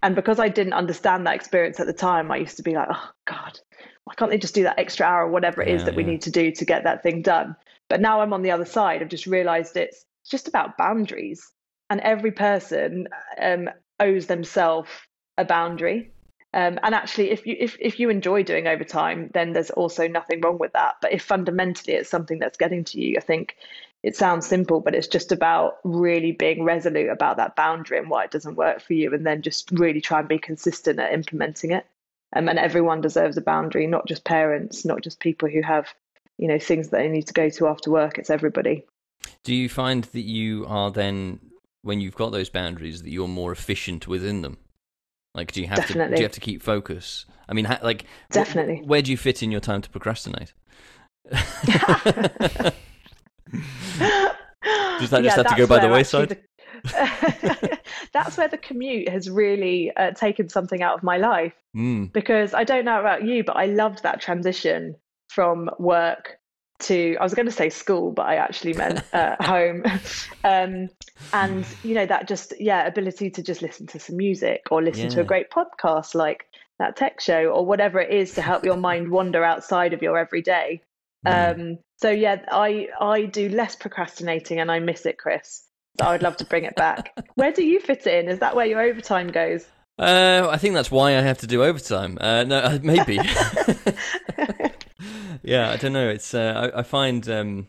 [0.01, 2.88] and because i didn't understand that experience at the time i used to be like
[2.89, 3.59] oh god
[4.05, 5.97] why can't they just do that extra hour or whatever it yeah, is that yeah.
[5.97, 7.55] we need to do to get that thing done
[7.88, 11.51] but now i'm on the other side i've just realized it's just about boundaries
[11.91, 13.07] and every person
[13.39, 13.69] um,
[13.99, 14.89] owes themselves
[15.38, 16.11] a boundary
[16.54, 20.41] um, and actually, if you if, if you enjoy doing overtime, then there's also nothing
[20.41, 20.95] wrong with that.
[21.02, 23.56] But if fundamentally it's something that's getting to you, I think
[24.04, 28.24] it sounds simple, but it's just about really being resolute about that boundary and why
[28.24, 31.72] it doesn't work for you, and then just really try and be consistent at implementing
[31.72, 31.86] it.
[32.36, 35.93] Um, and everyone deserves a boundary, not just parents, not just people who have,
[36.38, 38.18] you know, things that they need to go to after work.
[38.18, 38.86] It's everybody.
[39.43, 41.39] Do you find that you are then,
[41.82, 44.58] when you've got those boundaries, that you're more efficient within them?
[45.34, 46.12] Like, do you have Definitely.
[46.12, 47.26] to do you have to keep focus?
[47.48, 48.78] I mean, like, Definitely.
[48.78, 50.54] Wh- where do you fit in your time to procrastinate?
[51.32, 51.42] Does
[55.10, 56.42] that just have to go by the wayside?
[56.84, 57.80] The...
[58.14, 61.54] that's where the commute has really uh, taken something out of my life.
[61.76, 62.12] Mm.
[62.12, 64.96] Because I don't know about you, but I loved that transition
[65.30, 66.38] from work
[66.82, 69.84] to I was going to say school, but I actually meant uh, home.
[70.44, 70.90] um,
[71.34, 75.04] and you know that just yeah ability to just listen to some music or listen
[75.04, 75.10] yeah.
[75.10, 76.46] to a great podcast like
[76.80, 80.18] that tech show or whatever it is to help your mind wander outside of your
[80.18, 80.82] everyday.
[81.26, 81.56] Mm.
[81.56, 85.64] Um, so yeah, I I do less procrastinating and I miss it, Chris.
[86.00, 87.14] So I would love to bring it back.
[87.36, 88.28] where do you fit in?
[88.28, 89.66] Is that where your overtime goes?
[90.00, 92.18] Uh, I think that's why I have to do overtime.
[92.20, 93.20] Uh, no, uh, maybe.
[95.44, 96.10] yeah, I don't know.
[96.10, 97.68] It's uh, I, I, find um,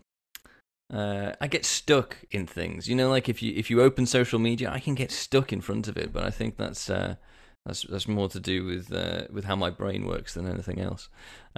[0.93, 2.89] uh, I get stuck in things.
[2.89, 5.61] You know, like if you if you open social media, I can get stuck in
[5.61, 6.12] front of it.
[6.12, 7.16] But I think that's uh,
[7.64, 11.09] that's that's more to do with uh, with how my brain works than anything else.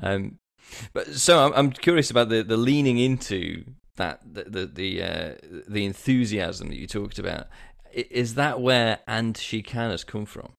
[0.03, 0.39] Um,
[0.93, 3.65] but so I'm, I'm curious about the, the leaning into
[3.97, 5.33] that the the the, uh,
[5.69, 7.49] the enthusiasm that you talked about.
[7.93, 10.53] Is that where and she can has come from?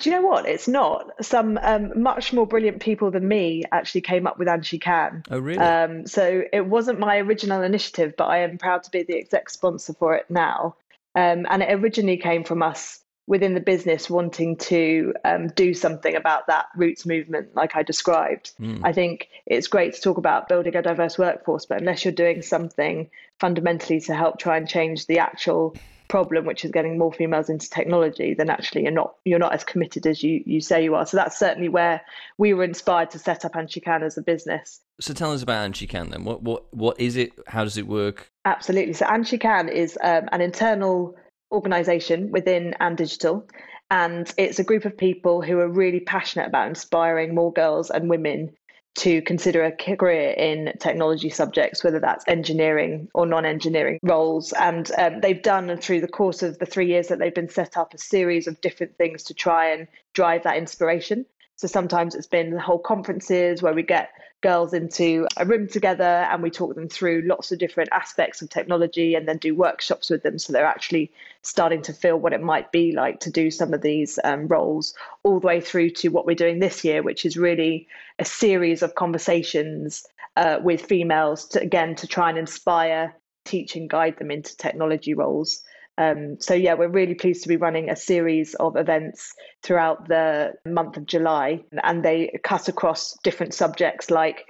[0.00, 0.46] Do you know what?
[0.46, 1.24] It's not.
[1.24, 5.22] Some um, much more brilliant people than me actually came up with And She Can.
[5.30, 5.58] Oh, really?
[5.58, 9.50] Um, so it wasn't my original initiative, but I am proud to be the exec
[9.50, 10.76] sponsor for it now.
[11.14, 16.16] Um, and it originally came from us within the business wanting to um, do something
[16.16, 18.52] about that roots movement, like I described.
[18.60, 18.80] Mm.
[18.82, 22.42] I think it's great to talk about building a diverse workforce, but unless you're doing
[22.42, 25.76] something fundamentally to help try and change the actual
[26.10, 29.64] problem, which is getting more females into technology, then actually you're not you're not as
[29.64, 31.06] committed as you you say you are.
[31.06, 32.02] So that's certainly where
[32.36, 34.80] we were inspired to set up And She Can as a business.
[35.00, 36.24] So tell us about And She Can then.
[36.24, 37.32] What what what is it?
[37.46, 38.30] How does it work?
[38.44, 38.92] Absolutely.
[38.92, 41.16] So And She Can is um, an internal
[41.52, 43.46] organisation within And Digital.
[43.92, 48.08] And it's a group of people who are really passionate about inspiring more girls and
[48.08, 48.50] women
[48.96, 54.52] to consider a career in technology subjects, whether that's engineering or non engineering roles.
[54.52, 57.76] And um, they've done through the course of the three years that they've been set
[57.76, 61.24] up a series of different things to try and drive that inspiration.
[61.56, 64.10] So sometimes it's been whole conferences where we get
[64.40, 68.48] girls into a room together and we talk them through lots of different aspects of
[68.48, 71.10] technology and then do workshops with them so they're actually
[71.42, 74.94] starting to feel what it might be like to do some of these um, roles
[75.22, 77.86] all the way through to what we're doing this year which is really
[78.18, 83.14] a series of conversations uh, with females to again to try and inspire
[83.44, 85.62] teach and guide them into technology roles
[86.00, 90.54] um, so yeah, we're really pleased to be running a series of events throughout the
[90.64, 94.46] month of July, and they cut across different subjects like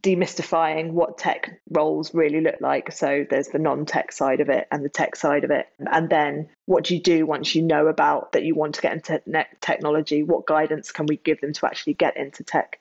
[0.00, 2.92] demystifying what tech roles really look like.
[2.92, 6.48] So there's the non-tech side of it and the tech side of it, and then
[6.66, 9.20] what do you do once you know about that you want to get into
[9.60, 10.22] technology?
[10.22, 12.78] What guidance can we give them to actually get into tech?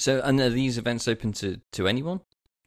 [0.00, 2.22] So, and are these events open to to anyone?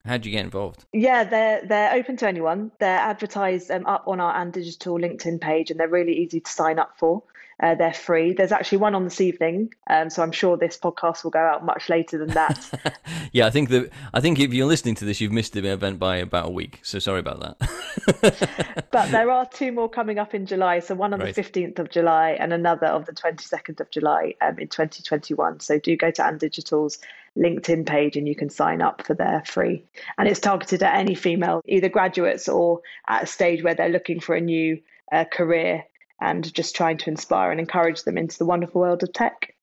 [0.05, 0.85] How do you get involved?
[0.93, 2.71] Yeah, they're they're open to anyone.
[2.79, 6.51] They're advertised um, up on our and digital LinkedIn page, and they're really easy to
[6.51, 7.23] sign up for.
[7.61, 8.33] Uh, they're free.
[8.33, 11.65] There's actually one on this evening, um, so I'm sure this podcast will go out
[11.65, 12.97] much later than that.
[13.31, 15.97] yeah, I think that I think if you're listening to this, you've missed the event
[15.97, 16.79] by about a week.
[16.83, 18.87] So sorry about that.
[18.91, 20.79] but there are two more coming up in July.
[20.79, 21.33] So one on right.
[21.33, 25.59] the 15th of July and another of the 22nd of July um, in 2021.
[25.61, 26.99] So do go to And Digital's
[27.37, 29.83] LinkedIn page and you can sign up for their free.
[30.17, 34.19] And it's targeted at any female, either graduates or at a stage where they're looking
[34.19, 34.81] for a new
[35.11, 35.85] uh, career
[36.21, 39.54] and just trying to inspire and encourage them into the wonderful world of tech.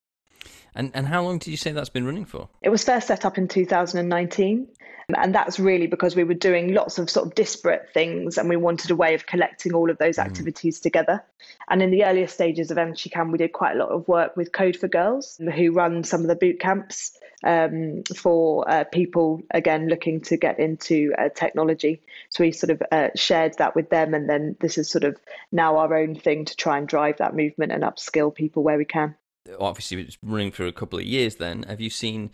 [0.74, 2.48] And and how long did you say that's been running for?
[2.62, 4.68] It was first set up in 2019.
[5.16, 8.56] And that's really because we were doing lots of sort of disparate things and we
[8.56, 10.24] wanted a way of collecting all of those mm.
[10.24, 10.82] activities mm.
[10.82, 11.22] together.
[11.68, 12.78] And in the earlier stages of
[13.10, 16.22] Can, we did quite a lot of work with Code for Girls, who run some
[16.22, 22.02] of the boot camps um, for uh, people, again, looking to get into uh, technology.
[22.30, 24.14] So we sort of uh, shared that with them.
[24.14, 25.16] And then this is sort of
[25.50, 28.84] now our own thing to try and drive that movement and upskill people where we
[28.84, 29.16] can.
[29.58, 31.64] Obviously, it's running for a couple of years then.
[31.64, 32.30] Have you seen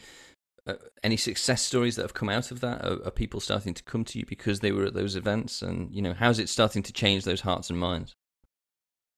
[0.66, 2.84] uh, any success stories that have come out of that?
[2.84, 5.62] Are, are, people starting to come to you because they were at those events?
[5.62, 8.14] And, you know, how's it starting to change those hearts and minds?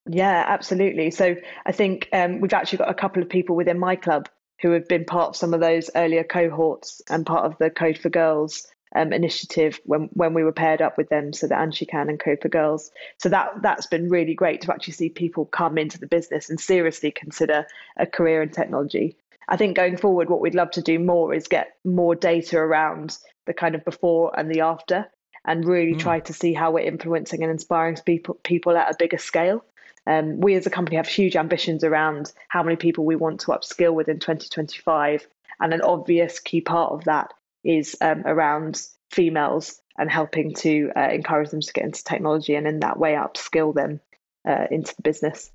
[0.09, 1.11] Yeah, absolutely.
[1.11, 1.37] So
[1.67, 4.29] I think um, we've actually got a couple of people within my club
[4.61, 7.99] who have been part of some of those earlier cohorts and part of the Code
[7.99, 12.09] for Girls um, initiative when when we were paired up with them, so She Can
[12.09, 12.91] and for Girls.
[13.19, 16.59] So that that's been really great to actually see people come into the business and
[16.59, 17.67] seriously consider
[17.97, 19.17] a career in technology.
[19.49, 23.19] I think going forward, what we'd love to do more is get more data around
[23.47, 25.09] the kind of before and the after,
[25.45, 25.99] and really mm.
[25.99, 29.65] try to see how we're influencing and inspiring people people at a bigger scale.
[30.07, 33.49] Um, we as a company have huge ambitions around how many people we want to
[33.49, 35.27] upskill within 2025.
[35.61, 37.35] And an obvious key part of that
[37.65, 42.67] is um, around females and helping to uh, encourage them to get into technology and
[42.67, 44.01] in that way upskill them
[44.49, 45.51] uh, into the business.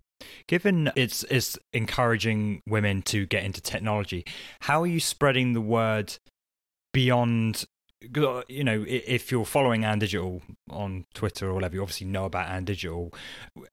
[0.47, 4.25] Given it's, it's encouraging women to get into technology,
[4.61, 6.17] how are you spreading the word
[6.93, 7.65] beyond
[8.47, 12.49] you know, if you're following And Digital on Twitter or whatever, you obviously know about
[12.49, 13.13] And Digital.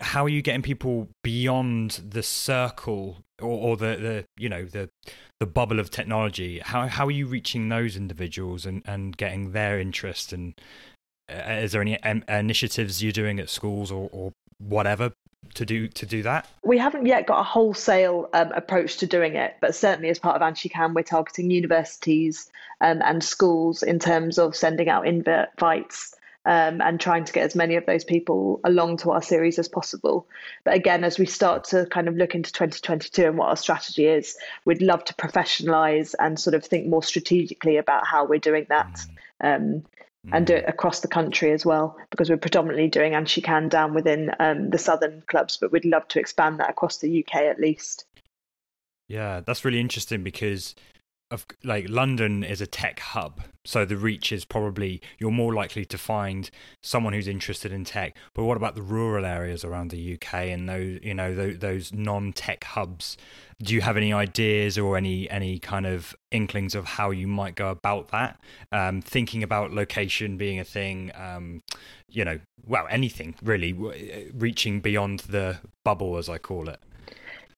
[0.01, 4.91] How are you getting people beyond the circle or, or the, the you know the
[5.41, 6.61] the bubble of technology?
[6.61, 10.33] How how are you reaching those individuals and, and getting their interest?
[10.33, 10.55] And
[11.31, 14.33] uh, is there any um, initiatives you're doing at schools or, or
[14.69, 15.13] whatever
[15.55, 16.49] to do to do that?
[16.63, 20.41] We haven't yet got a wholesale um, approach to doing it, but certainly as part
[20.41, 22.51] of Can, we're targeting universities
[22.81, 27.55] um, and schools in terms of sending out invites um, and trying to get as
[27.55, 30.27] many of those people along to our series as possible.
[30.65, 34.07] But again, as we start to kind of look into 2022 and what our strategy
[34.07, 38.67] is, we'd love to professionalize and sort of think more strategically about how we're doing
[38.71, 39.01] that.
[39.43, 39.57] Mm.
[39.57, 39.85] Um,
[40.31, 43.69] and do it across the country as well because we're predominantly doing and she can
[43.69, 47.35] down within um, the southern clubs but we'd love to expand that across the uk
[47.35, 48.05] at least.
[49.09, 50.75] Yeah that's really interesting because
[51.33, 55.85] of like London is a tech hub, so the reach is probably you're more likely
[55.87, 56.51] to find
[56.83, 58.17] someone who's interested in tech.
[58.35, 61.93] But what about the rural areas around the UK and those you know those, those
[61.93, 63.17] non-tech hubs?
[63.63, 67.55] Do you have any ideas or any any kind of inklings of how you might
[67.55, 68.39] go about that?
[68.71, 71.63] Um, thinking about location being a thing, um,
[72.09, 73.73] you know, well, anything really,
[74.35, 76.81] reaching beyond the bubble as I call it.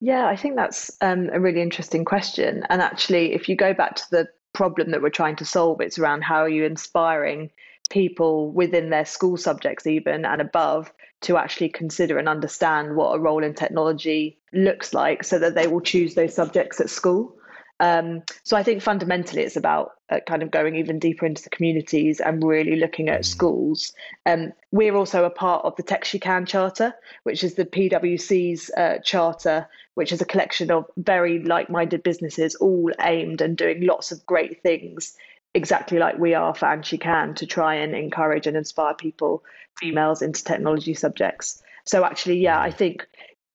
[0.05, 2.63] Yeah, I think that's um, a really interesting question.
[2.69, 5.99] And actually, if you go back to the problem that we're trying to solve, it's
[5.99, 7.51] around how are you inspiring
[7.89, 10.93] people within their school subjects, even and above,
[11.23, 15.69] to actually consider and understand what a role in technology looks like so that they
[15.69, 17.35] will choose those subjects at school.
[17.81, 21.51] Um, so I think fundamentally it's about uh, kind of going even deeper into the
[21.51, 23.25] communities and really looking at mm.
[23.25, 23.93] schools.
[24.27, 26.95] Um, we're also a part of the Tech She Can Charter,
[27.25, 32.91] which is the PwC's uh, charter, which is a collection of very like-minded businesses, all
[33.01, 35.17] aimed and doing lots of great things,
[35.55, 39.43] exactly like we are for And She Can, to try and encourage and inspire people,
[39.79, 41.63] females, into technology subjects.
[41.85, 43.07] So actually, yeah, I think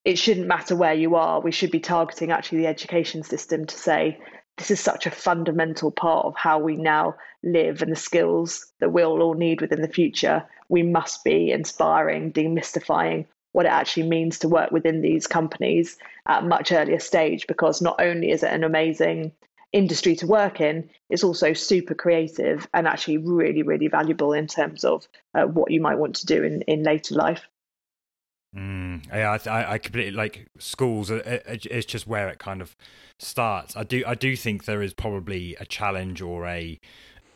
[0.06, 1.42] it shouldn't matter where you are.
[1.42, 4.20] We should be targeting actually the education system to say
[4.58, 8.92] this is such a fundamental part of how we now live and the skills that
[8.92, 10.46] we'll all need within the future.
[10.68, 15.98] We must be inspiring, demystifying what it actually means to work within these companies
[16.28, 19.32] at a much earlier stage because not only is it an amazing
[19.72, 24.84] industry to work in, it's also super creative and actually really, really valuable in terms
[24.84, 27.48] of uh, what you might want to do in, in later life.
[28.56, 31.12] Mm, yeah, I, I completely like schools.
[31.12, 32.76] It's just where it kind of
[33.20, 33.76] starts.
[33.76, 36.80] I do, I do think there is probably a challenge or a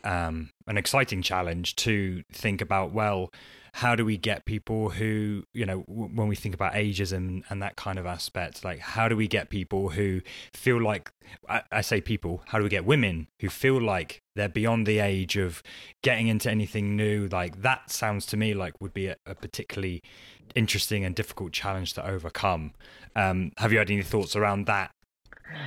[0.03, 2.91] um, an exciting challenge to think about.
[2.91, 3.31] Well,
[3.75, 7.75] how do we get people who you know when we think about ageism and that
[7.75, 10.21] kind of aspect like how do we get people who
[10.53, 11.11] feel like
[11.49, 14.99] I, I, say people how do we get women who feel like they're beyond the
[14.99, 15.63] age of
[16.03, 20.03] getting into anything new like that sounds to me like would be a, a particularly
[20.55, 22.73] interesting and difficult challenge to overcome.
[23.15, 24.91] Um, have you had any thoughts around that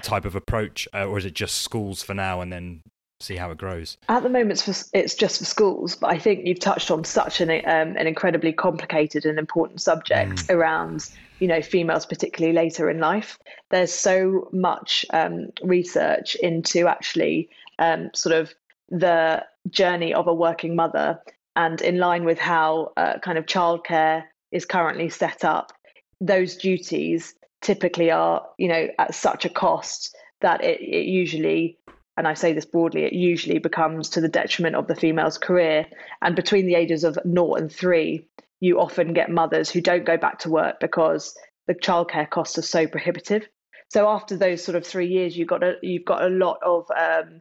[0.02, 2.82] type of approach, uh, or is it just schools for now and then
[3.20, 3.96] see how it grows?
[4.08, 7.04] At the moment, it's, for, it's just for schools, but I think you've touched on
[7.04, 10.54] such an um, an incredibly complicated and important subject mm.
[10.54, 13.38] around you know females, particularly later in life.
[13.70, 17.48] There's so much um, research into actually
[17.78, 18.54] um, sort of
[18.88, 21.20] the journey of a working mother
[21.56, 25.72] and in line with how uh, kind of childcare is currently set up,
[26.20, 31.78] those duties typically are, you know, at such a cost that it, it usually,
[32.16, 35.86] and I say this broadly, it usually becomes to the detriment of the female's career.
[36.22, 38.26] And between the ages of naught and three,
[38.60, 41.36] you often get mothers who don't go back to work because
[41.66, 43.46] the childcare costs are so prohibitive.
[43.90, 46.86] So after those sort of three years, you've got a you've got a lot of
[46.96, 47.40] um,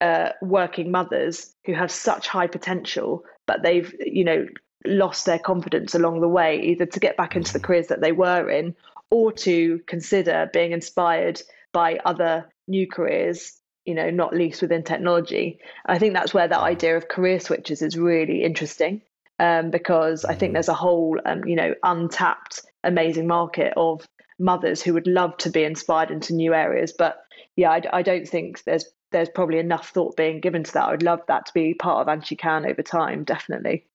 [0.00, 4.46] uh, working mothers who have such high potential, but they've you know
[4.84, 7.64] lost their confidence along the way, either to get back into the mm.
[7.64, 8.74] careers that they were in
[9.10, 11.40] or to consider being inspired
[11.72, 13.55] by other new careers,
[13.86, 15.60] you know, not least within technology.
[15.86, 19.00] I think that's where that idea of career switches is really interesting
[19.38, 20.54] um, because I think mm.
[20.54, 24.06] there's a whole, um, you know, untapped, amazing market of
[24.38, 26.92] mothers who would love to be inspired into new areas.
[26.92, 27.22] But
[27.54, 30.88] yeah, I, I don't think there's there's probably enough thought being given to that.
[30.88, 33.86] I would love that to be part of And She Can over time, definitely.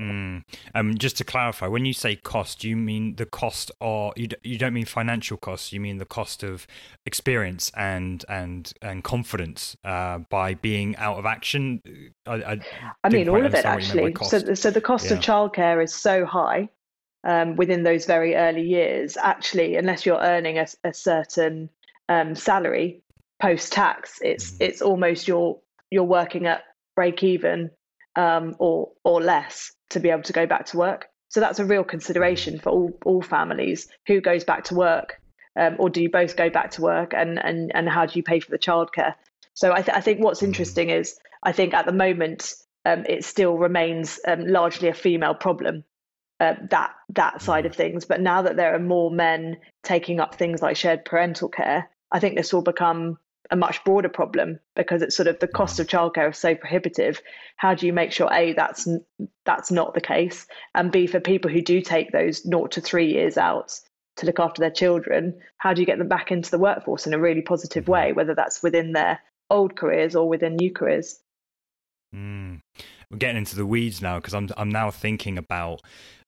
[0.00, 0.42] Mm.
[0.74, 4.58] Um, just to clarify, when you say cost, you mean the cost, or you, you
[4.58, 5.72] don't mean financial costs.
[5.72, 6.66] You mean the cost of
[7.04, 11.82] experience and and and confidence uh, by being out of action.
[12.26, 12.60] I, I,
[13.04, 14.14] I mean all of it actually.
[14.22, 15.14] So, so the cost yeah.
[15.14, 16.68] of childcare is so high
[17.24, 19.18] um, within those very early years.
[19.18, 21.68] Actually, unless you're earning a, a certain
[22.08, 23.02] um, salary
[23.40, 24.56] post tax, it's mm.
[24.60, 25.58] it's almost your
[25.90, 26.64] you're working at
[26.96, 27.70] break even
[28.16, 31.08] um, or or less to be able to go back to work.
[31.28, 33.88] So that's a real consideration for all all families.
[34.06, 35.20] Who goes back to work,
[35.58, 38.22] um, or do you both go back to work, and and and how do you
[38.22, 39.14] pay for the childcare?
[39.54, 42.54] So I, th- I think what's interesting is I think at the moment
[42.84, 45.84] um, it still remains um, largely a female problem.
[46.40, 50.34] Uh, that that side of things, but now that there are more men taking up
[50.34, 53.18] things like shared parental care, I think this will become
[53.50, 57.20] a much broader problem because it's sort of the cost of childcare is so prohibitive.
[57.56, 58.88] How do you make sure a that's
[59.44, 63.12] that's not the case, and b for people who do take those naught to three
[63.12, 63.78] years out
[64.16, 67.14] to look after their children, how do you get them back into the workforce in
[67.14, 69.18] a really positive way, whether that's within their
[69.48, 71.18] old careers or within new careers?
[72.14, 72.60] Mm.
[73.10, 75.82] We're getting into the weeds now because I'm I'm now thinking about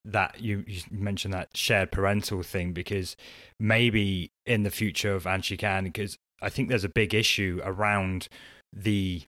[0.05, 3.17] that you, you mentioned that shared parental thing because
[3.59, 7.61] maybe in the future of And She Can because I think there's a big issue
[7.65, 8.29] around
[8.73, 9.23] the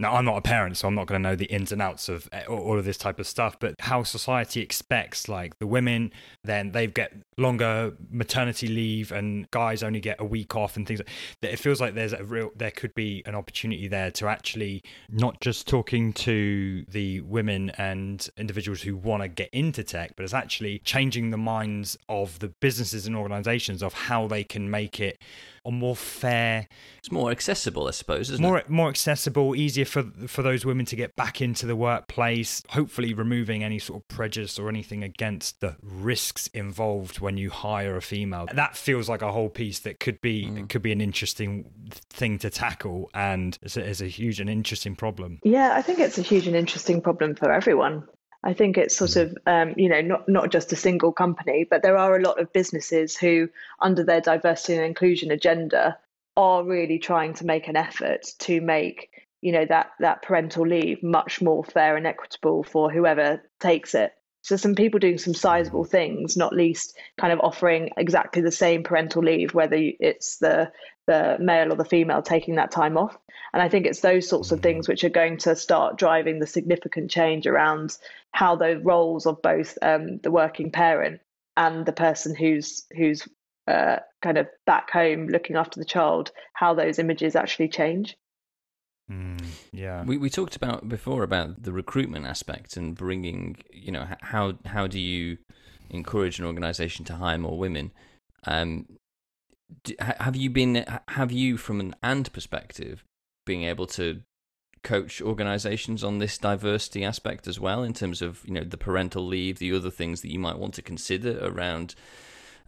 [0.00, 2.08] now, I'm not a parent, so I'm not going to know the ins and outs
[2.08, 6.12] of eh, all of this type of stuff, but how society expects, like the women,
[6.44, 11.00] then they get longer maternity leave, and guys only get a week off, and things.
[11.42, 14.82] Like it feels like there's a real, there could be an opportunity there to actually
[15.10, 20.22] not just talking to the women and individuals who want to get into tech, but
[20.22, 25.00] it's actually changing the minds of the businesses and organizations of how they can make
[25.00, 25.20] it
[25.64, 26.68] a more fair.
[26.98, 28.68] It's more accessible, I suppose, isn't more, it?
[28.68, 32.62] More accessible, easier for for those women to get back into the workplace.
[32.70, 37.96] Hopefully, removing any sort of prejudice or anything against the risks involved when you hire
[37.96, 38.46] a female.
[38.52, 40.68] That feels like a whole piece that could be mm.
[40.68, 41.70] could be an interesting
[42.10, 45.38] thing to tackle, and it's a, it's a huge and interesting problem.
[45.42, 48.06] Yeah, I think it's a huge and interesting problem for everyone.
[48.42, 51.82] I think it's sort of, um, you know, not, not just a single company, but
[51.82, 53.48] there are a lot of businesses who,
[53.80, 55.98] under their diversity and inclusion agenda,
[56.36, 59.10] are really trying to make an effort to make,
[59.40, 64.12] you know, that, that parental leave much more fair and equitable for whoever takes it.
[64.42, 68.84] So some people doing some sizable things, not least kind of offering exactly the same
[68.84, 70.70] parental leave, whether it's the
[71.08, 73.18] the male or the female taking that time off.
[73.52, 76.46] And I think it's those sorts of things which are going to start driving the
[76.46, 77.96] significant change around
[78.32, 81.20] how the roles of both um, the working parent
[81.56, 83.26] and the person who's who's
[83.66, 88.16] uh, kind of back home looking after the child, how those images actually change.
[89.10, 89.42] Mm,
[89.72, 94.58] yeah, we we talked about before about the recruitment aspect and bringing, you know, how
[94.66, 95.38] how do you
[95.88, 97.92] encourage an organization to hire more women?
[98.46, 98.86] Um,
[100.00, 103.04] have you been have you from an and perspective
[103.44, 104.22] being able to
[104.82, 109.26] coach organizations on this diversity aspect as well in terms of you know the parental
[109.26, 111.94] leave the other things that you might want to consider around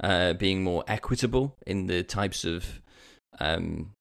[0.00, 2.80] uh, being more equitable in the types of
[3.38, 3.92] um,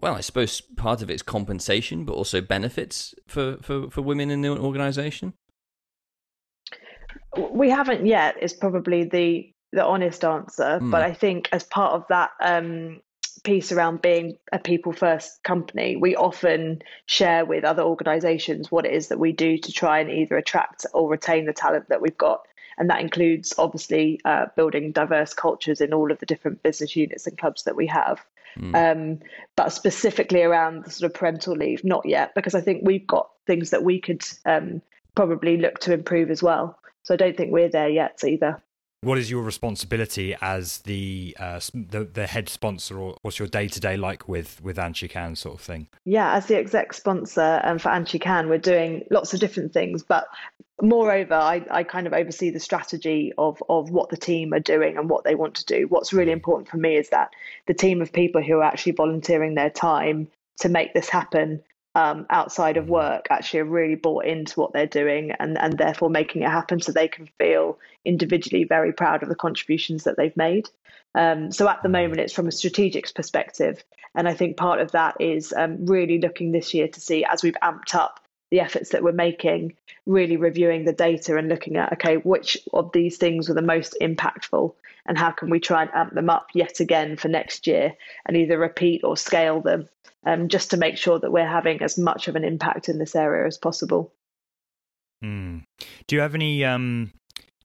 [0.00, 4.30] well i suppose part of it is compensation but also benefits for, for, for women
[4.30, 5.34] in the organization?
[7.36, 10.78] We haven't yet is probably the the honest answer.
[10.80, 10.90] Mm.
[10.90, 13.00] But I think as part of that um,
[13.44, 18.92] piece around being a people first company, we often share with other organizations what it
[18.92, 22.18] is that we do to try and either attract or retain the talent that we've
[22.18, 22.46] got.
[22.78, 27.26] And that includes obviously uh, building diverse cultures in all of the different business units
[27.26, 28.20] and clubs that we have.
[28.58, 28.74] Mm.
[28.74, 29.20] Um,
[29.54, 33.30] but specifically around the sort of parental leave, not yet, because I think we've got
[33.46, 34.82] things that we could um,
[35.14, 36.78] probably look to improve as well.
[37.02, 38.60] So I don't think we're there yet either.
[39.02, 43.66] What is your responsibility as the uh, the, the head sponsor, or what's your day
[43.66, 45.88] to day like with with And She Can sort of thing?
[46.04, 49.40] Yeah, as the exec sponsor and um, for And She Can, we're doing lots of
[49.40, 50.26] different things, but
[50.82, 54.98] moreover, I, I kind of oversee the strategy of of what the team are doing
[54.98, 55.86] and what they want to do.
[55.88, 57.30] What's really important for me is that
[57.66, 60.28] the team of people who are actually volunteering their time
[60.58, 61.62] to make this happen
[61.94, 66.08] um, outside of work actually are really bought into what they're doing and, and therefore
[66.08, 70.36] making it happen so they can feel individually very proud of the contributions that they've
[70.36, 70.68] made.
[71.14, 73.82] Um, so at the moment, it's from a strategic perspective.
[74.14, 77.42] And I think part of that is um, really looking this year to see as
[77.42, 78.20] we've amped up
[78.50, 79.76] the efforts that we're making,
[80.06, 83.96] really reviewing the data and looking at, okay, which of these things were the most
[84.00, 84.74] impactful
[85.06, 87.94] and how can we try and amp them up yet again for next year
[88.26, 89.88] and either repeat or scale them
[90.26, 93.16] um, just to make sure that we're having as much of an impact in this
[93.16, 94.12] area as possible.
[95.24, 95.62] Mm.
[96.06, 97.12] Do you have any um,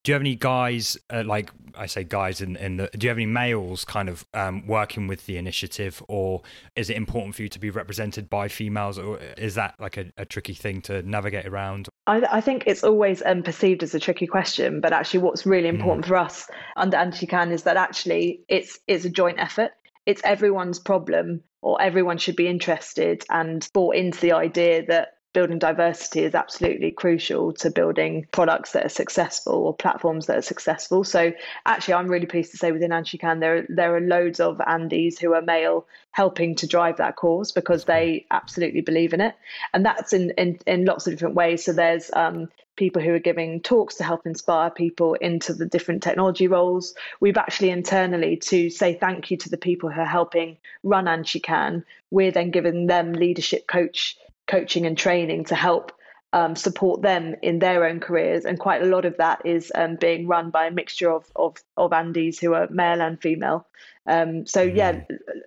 [0.06, 3.10] do you have any guys uh, like I say guys in, in the do you
[3.10, 6.44] have any males kind of um, working with the initiative or
[6.76, 10.06] is it important for you to be represented by females or is that like a,
[10.18, 14.00] a tricky thing to navigate around I, I think it's always um, perceived as a
[14.00, 15.76] tricky question but actually what's really hmm.
[15.76, 16.10] important mm.
[16.10, 16.48] for us
[16.78, 19.72] under And She Can is that actually it's it's a joint effort
[20.06, 25.60] it's everyone's problem or everyone should be interested and bought into the idea that building
[25.60, 31.04] diversity is absolutely crucial to building products that are successful or platforms that are successful.
[31.04, 31.34] So
[31.66, 34.58] actually, I'm really pleased to say within And She Can there there are loads of
[34.58, 39.36] Andys who are male helping to drive that cause because they absolutely believe in it,
[39.74, 41.66] and that's in in, in lots of different ways.
[41.66, 46.02] So there's um, people who are giving talks to help inspire people into the different
[46.02, 46.94] technology roles.
[47.20, 51.28] We've actually internally to say thank you to the people who are helping run And
[51.28, 51.84] She Can.
[52.12, 54.18] We're then giving them leadership coach
[54.48, 55.92] coaching and training to help
[56.34, 58.44] um, support them in their own careers.
[58.46, 61.58] And quite a lot of that is um, being run by a mixture of, of,
[61.78, 63.66] of Andys who are male and female.
[64.06, 64.76] Um, so, mm.
[64.76, 65.02] yeah,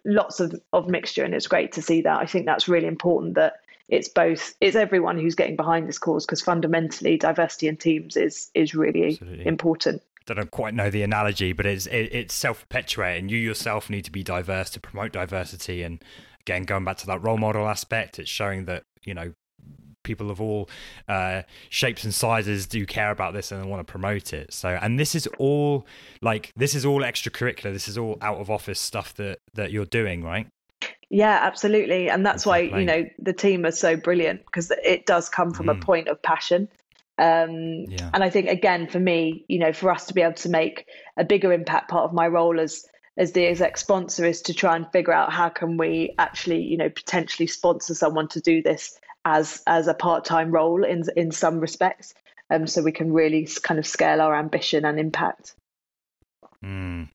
[0.04, 1.24] lots of, of mixture.
[1.24, 2.18] And it's great to see that.
[2.18, 6.24] I think that's really important that it's both, it's everyone who's getting behind this cause
[6.24, 9.46] because fundamentally diversity in teams is, is really Absolutely.
[9.46, 10.02] important.
[10.30, 13.30] I don't quite know the analogy, but it's it, it's self perpetuating.
[13.30, 16.04] You yourself need to be diverse to promote diversity, and
[16.48, 19.32] again, going back to that role model aspect, it's showing that you know
[20.02, 20.70] people of all
[21.06, 24.52] uh, shapes and sizes do care about this and want to promote it.
[24.52, 25.86] So, and this is all
[26.22, 27.72] like this is all extracurricular.
[27.72, 30.46] This is all out of office stuff that that you're doing, right?
[31.10, 32.70] Yeah, absolutely, and that's exactly.
[32.70, 35.76] why you know the team are so brilliant because it does come from mm.
[35.76, 36.68] a point of passion.
[37.18, 38.10] Um, yeah.
[38.14, 40.86] And I think again, for me, you know, for us to be able to make
[41.16, 42.84] a bigger impact, part of my role as
[43.18, 46.76] as the exec sponsor is to try and figure out how can we actually, you
[46.76, 51.32] know, potentially sponsor someone to do this as as a part time role in in
[51.32, 52.14] some respects,
[52.48, 55.54] um, so we can really kind of scale our ambition and impact.
[56.64, 57.08] Mm.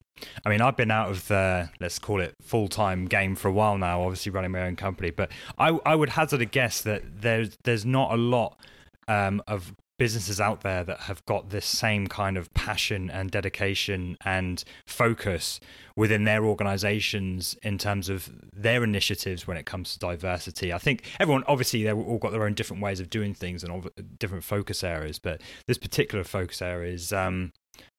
[0.46, 3.54] I mean, I've been out of the let's call it full time game for a
[3.54, 4.04] while now.
[4.04, 7.86] Obviously, running my own company, but I I would hazard a guess that there's there's
[7.86, 8.60] not a lot
[9.08, 9.74] um, of
[10.04, 15.62] businesses out there that have got this same kind of passion and dedication and focus
[15.96, 20.74] within their organizations in terms of their initiatives when it comes to diversity.
[20.74, 23.72] I think everyone, obviously, they've all got their own different ways of doing things and
[23.72, 23.86] all
[24.20, 27.54] different focus areas, but this particular focus area is, um,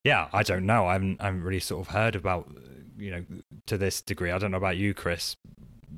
[0.05, 0.87] yeah, I don't know.
[0.87, 2.55] I haven't, I haven't really sort of heard about,
[2.99, 3.25] you know,
[3.65, 4.31] to this degree.
[4.31, 5.37] I don't know about you, Chris,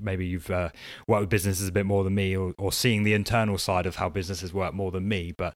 [0.01, 0.71] maybe you've uh,
[1.07, 3.97] worked with businesses a bit more than me or, or seeing the internal side of
[3.97, 5.55] how businesses work more than me but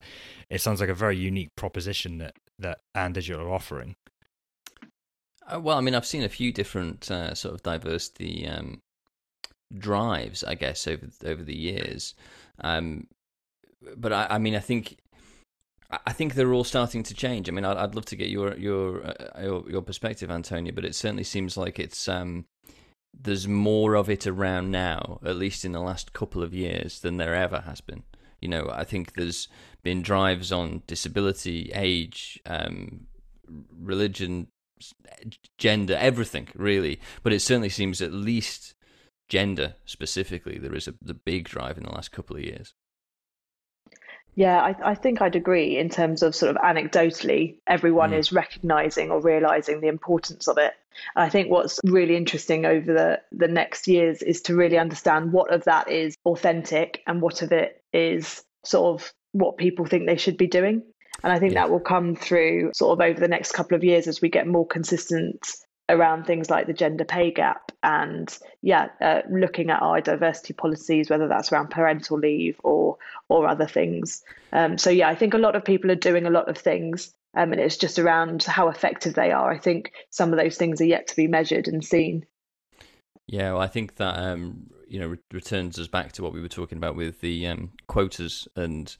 [0.49, 3.97] it sounds like a very unique proposition that that and digital are offering
[5.53, 8.80] uh, well i mean i've seen a few different uh, sort of diversity um,
[9.78, 12.14] drives i guess over over the years
[12.62, 13.07] um,
[13.97, 14.99] but I, I mean i think
[16.07, 17.49] I think they're all starting to change.
[17.49, 21.24] I mean, I'd, love to get your uh, your, your perspective, Antonia, but it certainly
[21.24, 22.45] seems like it's um,
[23.13, 27.17] there's more of it around now, at least in the last couple of years, than
[27.17, 28.05] there ever has been.
[28.41, 29.49] You know, I think there's
[29.83, 33.07] been drives on disability, age, um,
[33.79, 34.49] religion,
[35.59, 37.01] gender, everything really.
[37.23, 38.75] But it certainly seems at least
[39.29, 42.75] gender specifically there is a the big drive in the last couple of years.
[44.35, 48.18] Yeah, I, I, think I'd agree in terms of sort of anecdotally, everyone mm.
[48.18, 50.72] is recognizing or realizing the importance of it.
[51.16, 55.53] I think what's really interesting over the, the next years is to really understand what
[55.53, 60.16] of that is authentic and what of it is sort of what people think they
[60.16, 60.83] should be doing.
[61.22, 61.62] And I think yeah.
[61.62, 64.47] that will come through sort of over the next couple of years as we get
[64.47, 65.47] more consistent
[65.91, 71.11] around things like the gender pay gap and yeah uh, looking at our diversity policies
[71.11, 72.97] whether that's around parental leave or
[73.28, 74.22] or other things.
[74.53, 77.14] Um, so yeah i think a lot of people are doing a lot of things
[77.34, 79.53] um, and it's just around how effective they are.
[79.53, 82.26] I think some of those things are yet to be measured and seen.
[83.26, 86.41] Yeah well, i think that um, you know re- returns us back to what we
[86.41, 88.97] were talking about with the um, quotas and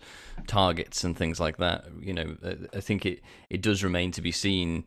[0.47, 1.87] targets and things like that.
[2.01, 2.37] You know
[2.73, 3.21] i think it
[3.51, 4.85] it does remain to be seen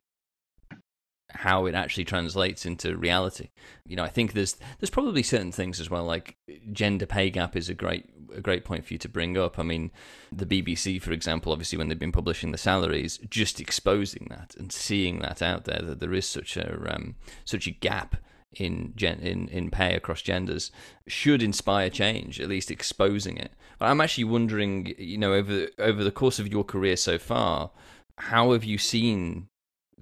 [1.34, 3.50] how it actually translates into reality.
[3.88, 6.38] You know, I think there's there's probably certain things as well, like
[6.72, 8.06] gender pay gap is a great
[8.36, 9.60] a great point for you to bring up.
[9.60, 9.92] I mean,
[10.32, 14.72] the BBC, for example, obviously when they've been publishing the salaries, just exposing that and
[14.72, 17.16] seeing that out there that there is such a um,
[17.46, 18.16] such a gap
[18.54, 20.72] in gen- in in pay across genders
[21.08, 22.40] should inspire change.
[22.40, 23.54] At least exposing it.
[23.80, 27.72] But I'm actually wondering, you know, over over the course of your career so far,
[28.18, 29.48] how have you seen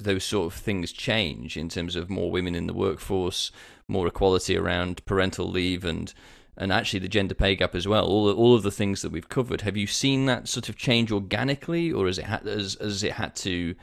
[0.04, 3.52] those sort of things change in terms of more women in the workforce,
[3.88, 6.14] more equality around parental leave, and
[6.58, 8.06] and actually the gender pay gap as well.
[8.06, 9.62] All all of the things that we've covered.
[9.62, 13.14] Have you seen that sort of change organically, or has it had has, has it
[13.14, 13.76] had to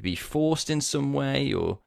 [0.00, 1.52] be forced in some way?
[1.52, 1.80] Or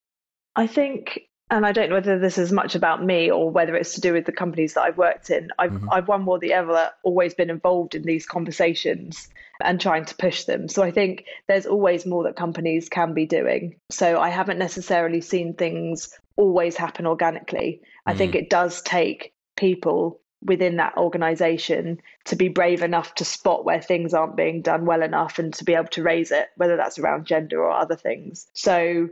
[0.55, 3.93] I think and I don't know whether this is much about me or whether it's
[3.95, 5.49] to do with the companies that I've worked in.
[5.59, 5.89] I've, mm-hmm.
[5.91, 9.29] I've one more than ever always been involved in these conversations
[9.64, 10.68] and trying to push them.
[10.68, 13.76] So I think there's always more that companies can be doing.
[13.89, 17.82] So I haven't necessarily seen things always happen organically.
[18.06, 18.39] I think Mm.
[18.41, 24.14] it does take people within that organization to be brave enough to spot where things
[24.14, 27.26] aren't being done well enough and to be able to raise it, whether that's around
[27.26, 28.47] gender or other things.
[28.53, 29.10] So,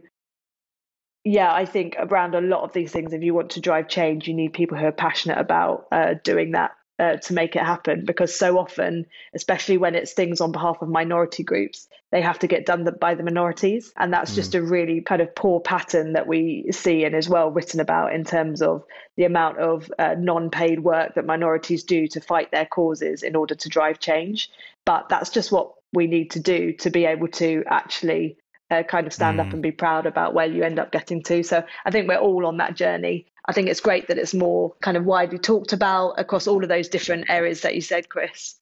[1.24, 4.28] yeah, I think around a lot of these things, if you want to drive change,
[4.28, 6.72] you need people who are passionate about uh, doing that
[7.04, 8.06] uh, to make it happen.
[8.06, 12.47] Because so often, especially when it's things on behalf of minority groups, they have to
[12.47, 13.91] get done by the minorities.
[13.97, 17.49] And that's just a really kind of poor pattern that we see and is well
[17.51, 18.84] written about in terms of
[19.18, 23.36] the amount of uh, non paid work that minorities do to fight their causes in
[23.36, 24.49] order to drive change.
[24.86, 28.38] But that's just what we need to do to be able to actually
[28.72, 29.54] uh, kind of stand up Mm.
[29.54, 31.43] and be proud about where you end up getting to.
[31.43, 33.28] So I think we're all on that journey.
[33.46, 36.70] I think it's great that it's more kind of widely talked about across all of
[36.70, 38.56] those different areas that you said, Chris.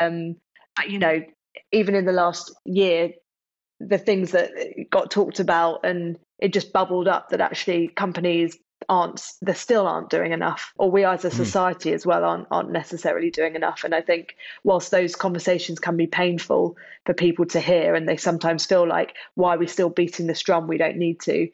[0.00, 0.36] Um,
[0.76, 1.22] but you know,
[1.72, 3.10] even in the last year,
[3.80, 4.50] the things that
[4.90, 8.58] got talked about and it just bubbled up that actually companies
[8.88, 12.70] aren't they still aren't doing enough or we as a society as well aren't aren't
[12.70, 13.84] necessarily doing enough.
[13.84, 18.16] And i think whilst those conversations can be painful for people to hear and they
[18.16, 20.66] sometimes feel like why are we still beating this drum?
[20.68, 21.48] We don't need to.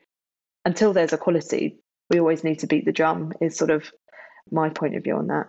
[0.64, 1.81] Until there's equality
[2.12, 3.90] we always need to beat the drum is sort of
[4.50, 5.46] my point of view on that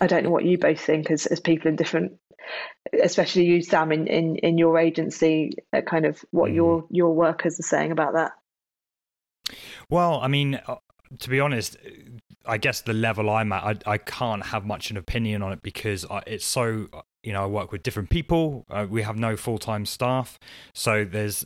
[0.00, 2.12] i don't know what you both think as, as people in different
[3.02, 6.54] especially you sam in, in, in your agency uh, kind of what Mhm.
[6.54, 8.32] your your workers are saying about that
[9.90, 10.76] Well, I mean, uh,
[11.18, 11.76] to be honest,
[12.46, 15.62] I guess the level I'm at, I, I can't have much an opinion on it
[15.62, 16.88] because I, it's so.
[17.24, 18.66] You know, I work with different people.
[18.70, 20.38] Uh, we have no full time staff,
[20.72, 21.44] so there's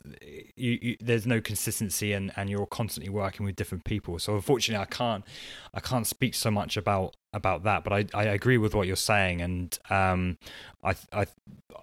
[0.56, 4.18] you, you, there's no consistency, and, and you're constantly working with different people.
[4.18, 5.24] So unfortunately, I can't
[5.72, 7.84] I can't speak so much about about that.
[7.84, 10.38] But I, I agree with what you're saying, and um,
[10.82, 11.26] I I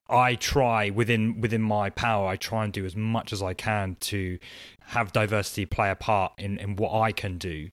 [0.10, 2.28] I try within within my power.
[2.28, 4.40] I try and do as much as I can to
[4.88, 7.70] have diversity play a part in in what I can do.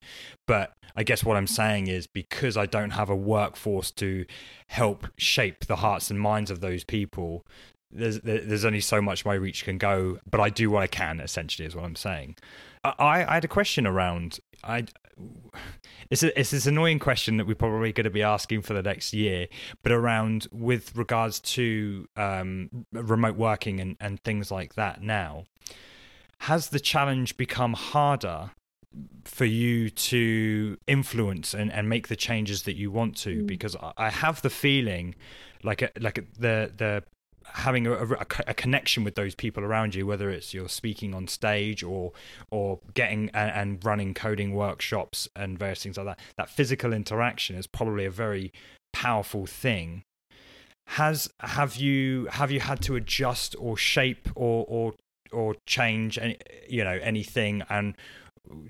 [0.47, 4.25] But I guess what I'm saying is because I don't have a workforce to
[4.67, 7.47] help shape the hearts and minds of those people.
[7.91, 11.21] There's there's only so much my reach can go, but I do what I can.
[11.21, 12.37] Essentially, is what I'm saying.
[12.85, 12.95] I,
[13.29, 14.41] I had a question around.
[14.65, 14.87] I
[16.11, 18.83] it's a, it's this annoying question that we're probably going to be asking for the
[18.83, 19.49] next year,
[19.83, 25.03] but around with regards to um, remote working and, and things like that.
[25.03, 25.45] Now,
[26.39, 28.51] has the challenge become harder
[29.25, 33.43] for you to influence and, and make the changes that you want to?
[33.43, 33.47] Mm.
[33.47, 35.15] Because I- I have the feeling,
[35.63, 37.05] like a, like a, the the
[37.55, 41.29] having a, a, a connection with those people around you, whether it's you're speaking on
[41.29, 42.13] stage or
[42.51, 47.57] or getting and, and running coding workshops and various things like that, that physical interaction
[47.57, 48.53] is probably a very
[48.93, 50.03] powerful thing.
[50.89, 54.95] Has have you have you had to adjust or shape or or
[55.31, 56.39] or change any
[56.69, 57.63] you know anything?
[57.69, 57.97] And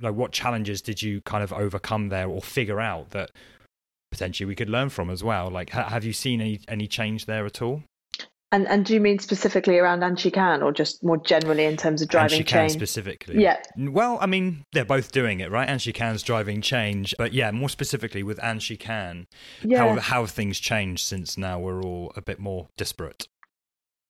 [0.01, 3.31] like what challenges did you kind of overcome there or figure out that
[4.11, 5.51] potentially we could learn from as well?
[5.51, 7.83] Like ha- have you seen any any change there at all
[8.53, 11.77] And and do you mean specifically around And She Can, or just more generally in
[11.77, 12.73] terms of driving she can change?
[12.73, 13.43] specifically.
[13.43, 13.61] Yeah.
[13.77, 15.69] well i mean they're both doing it right?
[15.69, 17.15] And She Can's driving change.
[17.19, 19.27] But yeah more specifically with And She Can
[19.63, 23.27] yeah, how how have things changed since now we're all a bit more disparate?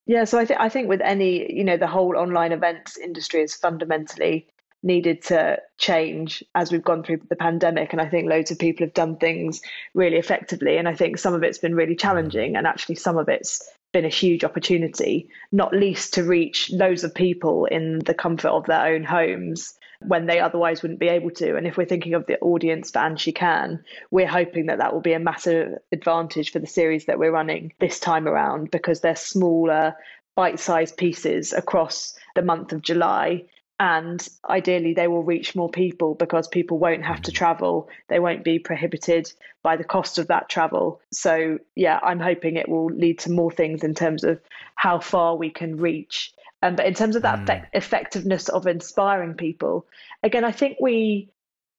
[0.05, 0.25] Yeah.
[0.25, 3.55] So I think I think with any, you know, the whole online events industry is
[3.55, 4.49] fundamentally
[4.85, 8.85] needed to change as we've gone through the pandemic, and I think loads of people
[8.85, 9.61] have done things
[9.93, 11.99] really effectively, and I think some of it's been really hmm.
[11.99, 13.61] challenging, and actually some of it's
[13.93, 18.65] been a huge opportunity, not least to reach loads of people in the comfort of
[18.65, 21.55] their own homes when they otherwise wouldn't be able to.
[21.55, 24.93] And if we're thinking of the audience for And She Can, we're hoping that that
[24.93, 28.99] will be a massive advantage for the series that we're running this time around because
[28.99, 29.95] they're smaller,
[30.35, 33.43] bite sized pieces across the month of July.
[33.79, 37.89] And ideally, they will reach more people because people won't have to travel.
[38.07, 41.01] They won't be prohibited by the cost of that travel.
[41.11, 44.39] So, yeah, I'm hoping it will lead to more things in terms of
[44.75, 46.33] how far we can reach.
[46.61, 47.43] Um, but in terms of that Mm.
[47.43, 49.85] effect- effectiveness of inspiring people,
[50.21, 51.29] again, I think we,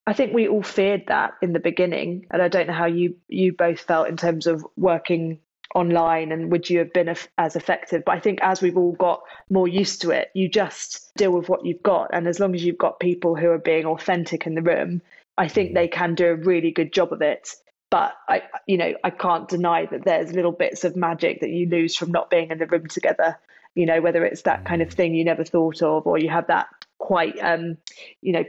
[0.06, 3.16] I think we all feared that in the beginning, and I don't know how you
[3.28, 5.38] you both felt in terms of working
[5.74, 8.02] online and would you have been as effective?
[8.04, 11.48] But i think as we've all got more used to it you just deal with
[11.48, 12.10] what you've got.
[12.12, 15.02] And as long as you've got people who are being authentic in the room
[15.36, 17.50] i think they can do a really good job of it.
[17.90, 21.68] But i you know i can't deny that there's little bits of magic that you
[21.68, 23.38] lose from not being in the room together.
[23.74, 26.46] You know whether it's that kind of thing you never thought of or you have
[26.46, 26.68] that
[26.98, 27.76] quite um
[28.22, 28.44] you know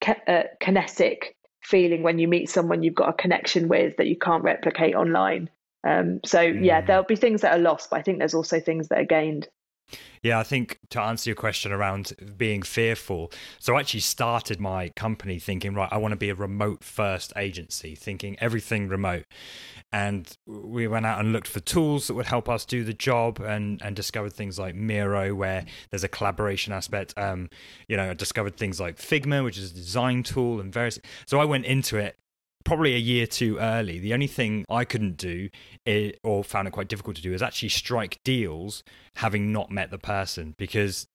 [0.00, 4.16] ki- uh, kinetic feeling when you meet someone you've got a connection with that you
[4.16, 5.48] can't replicate online
[5.84, 6.86] um, so yeah, Mm.
[6.86, 9.48] there'll be things that are lost, but I think there's also things that are gained.
[10.22, 14.88] Yeah, I think to answer your question around being fearful, so I actually started my
[14.90, 19.24] company thinking, right, I want to be a remote first agency, thinking everything remote.
[19.92, 23.40] And we went out and looked for tools that would help us do the job
[23.40, 27.12] and, and discovered things like Miro, where there's a collaboration aspect.
[27.18, 27.50] Um,
[27.88, 30.98] you know, I discovered things like Figma, which is a design tool, and various.
[31.26, 32.16] So I went into it
[32.64, 33.98] probably a year too early.
[33.98, 35.48] The only thing I couldn't do
[36.22, 38.82] or found it quite difficult to do is actually strike deals
[39.16, 41.06] having not met the person because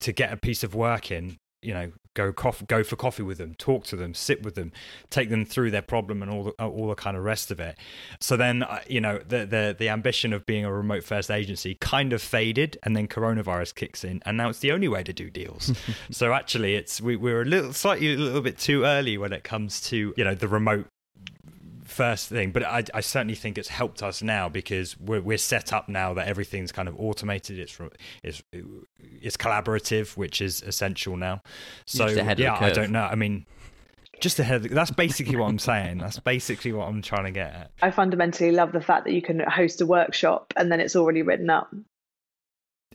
[0.00, 3.38] to get a piece of work in, you know, go coffee, go for coffee with
[3.38, 4.72] them, talk to them, sit with them,
[5.10, 7.76] take them through their problem and all the all the kind of rest of it.
[8.20, 11.76] So then, uh, you know, the the the ambition of being a remote first agency
[11.80, 15.12] kind of faded, and then coronavirus kicks in, and now it's the only way to
[15.12, 15.72] do deals.
[16.10, 19.44] so actually, it's we, we're a little slightly a little bit too early when it
[19.44, 20.86] comes to you know the remote
[21.92, 25.72] first thing, but I, I, certainly think it's helped us now because we're, we're set
[25.72, 27.58] up now that everything's kind of automated.
[27.58, 27.78] It's
[28.22, 28.42] it's
[29.00, 31.42] it's collaborative, which is essential now.
[31.86, 33.02] So yeah, I don't know.
[33.04, 33.46] I mean,
[34.20, 34.56] just ahead.
[34.56, 35.98] Of the, that's basically what I'm saying.
[35.98, 37.70] That's basically what I'm trying to get at.
[37.82, 41.22] I fundamentally love the fact that you can host a workshop and then it's already
[41.22, 41.72] written up.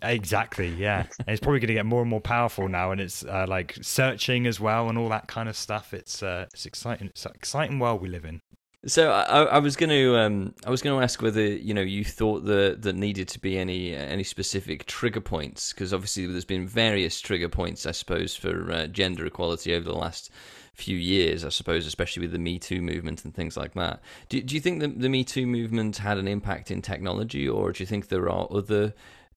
[0.02, 1.06] Exactly, yeah.
[1.20, 3.78] And it's probably going to get more and more powerful now, and it's uh, like
[3.82, 5.94] searching as well and all that kind of stuff.
[5.94, 7.08] It's uh, it's exciting.
[7.08, 8.42] It's an exciting world we live in.
[8.88, 11.82] So I, I was going to um, I was going to ask whether you know
[11.82, 16.46] you thought that there needed to be any any specific trigger points because obviously there's
[16.46, 20.32] been various trigger points I suppose for uh, gender equality over the last
[20.74, 24.02] few years I suppose especially with the Me Too movement and things like that.
[24.30, 27.74] Do do you think the, the Me Too movement had an impact in technology or
[27.74, 28.94] do you think there are other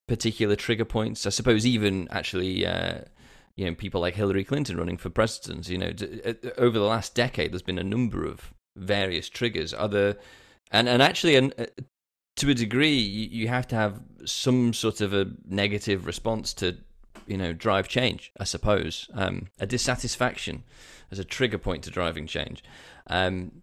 [0.06, 1.26] particular trigger points?
[1.26, 2.64] I suppose even actually.
[2.64, 3.00] Uh,
[3.56, 5.68] you know, people like Hillary Clinton running for president.
[5.68, 5.92] You know,
[6.24, 9.74] uh, over the last decade, there's been a number of various triggers.
[9.74, 10.16] Other
[10.70, 11.66] and and actually, and uh,
[12.36, 16.76] to a degree, you, you have to have some sort of a negative response to
[17.26, 18.32] you know drive change.
[18.38, 20.64] I suppose um, a dissatisfaction
[21.10, 22.62] as a trigger point to driving change.
[23.06, 23.62] Um,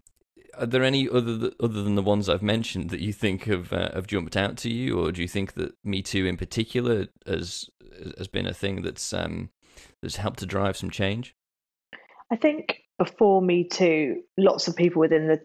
[0.58, 3.90] are there any other other than the ones I've mentioned that you think have uh,
[3.94, 7.70] have jumped out to you, or do you think that Me Too in particular has
[8.16, 9.50] has been a thing that's um,
[10.02, 11.34] that's helped to drive some change?
[12.30, 15.40] I think before Me Too, lots of people within the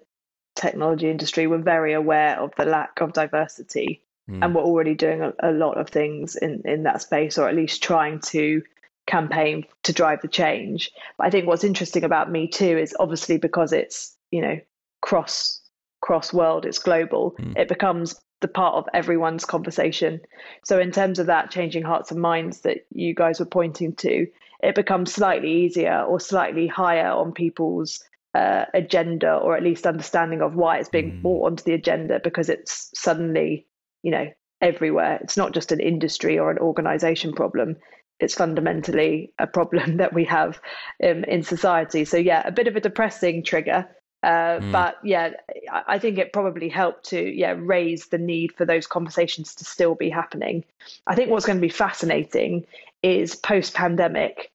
[0.56, 4.44] technology industry were very aware of the lack of diversity mm.
[4.44, 7.56] and were already doing a, a, lot of things in, in that space, or at
[7.56, 8.62] least trying to
[9.06, 10.92] campaign to drive the change.
[11.18, 14.60] But I think what's interesting about Me Too is obviously because it's, you know,
[15.02, 15.60] cross
[16.02, 17.58] cross world, it's global, mm.
[17.58, 20.20] it becomes the part of everyone's conversation.
[20.66, 24.28] So in terms of that changing hearts and minds that you guys were pointing to,
[24.64, 28.02] it becomes slightly easier or slightly higher on people's
[28.34, 31.22] uh, agenda or at least understanding of why it's being mm.
[31.22, 33.68] brought onto the agenda because it's suddenly,
[34.02, 34.28] you know,
[34.62, 35.20] everywhere.
[35.22, 37.76] It's not just an industry or an organization problem.
[38.20, 40.60] It's fundamentally a problem that we have
[41.04, 42.06] um, in society.
[42.06, 43.88] So, yeah, a bit of a depressing trigger.
[44.24, 44.72] Uh, mm.
[44.72, 45.32] But yeah,
[45.70, 49.96] I think it probably helped to yeah raise the need for those conversations to still
[49.96, 50.64] be happening.
[51.06, 52.66] I think what's going to be fascinating
[53.02, 54.53] is post pandemic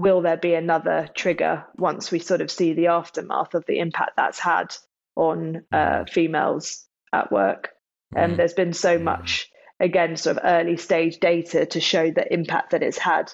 [0.00, 4.12] will there be another trigger once we sort of see the aftermath of the impact
[4.16, 4.74] that's had
[5.14, 6.04] on uh, mm-hmm.
[6.12, 7.70] females at work?
[8.14, 8.36] And mm.
[8.38, 9.04] there's been so mm-hmm.
[9.04, 13.32] much, again, sort of early stage data to show the impact that it's had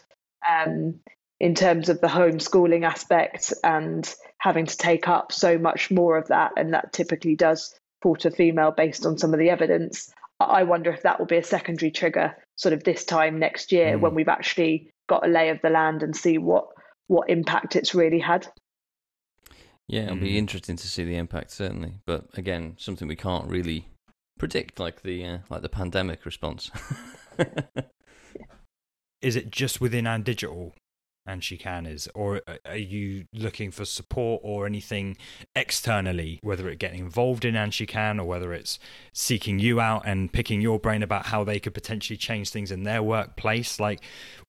[0.48, 1.00] um,
[1.38, 6.28] in terms of the homeschooling aspect and having to take up so much more of
[6.28, 6.52] that.
[6.56, 10.12] And that typically does fall to female based on some of the evidence.
[10.40, 13.96] I wonder if that will be a secondary trigger sort of this time next year
[13.96, 14.00] mm.
[14.00, 16.66] when we've actually got a lay of the land and see what
[17.08, 18.48] what impact it's really had.
[19.88, 20.36] Yeah, it'll be mm.
[20.36, 23.86] interesting to see the impact certainly, but again, something we can't really
[24.38, 26.70] predict, like the uh, like the pandemic response.
[29.22, 30.74] Is it just within And Digital
[31.26, 35.16] And She Can is or are you looking for support or anything
[35.54, 38.78] externally whether it getting involved in And She Can or whether it's
[39.12, 42.84] seeking you out and picking your brain about how they could potentially change things in
[42.84, 44.02] their workplace like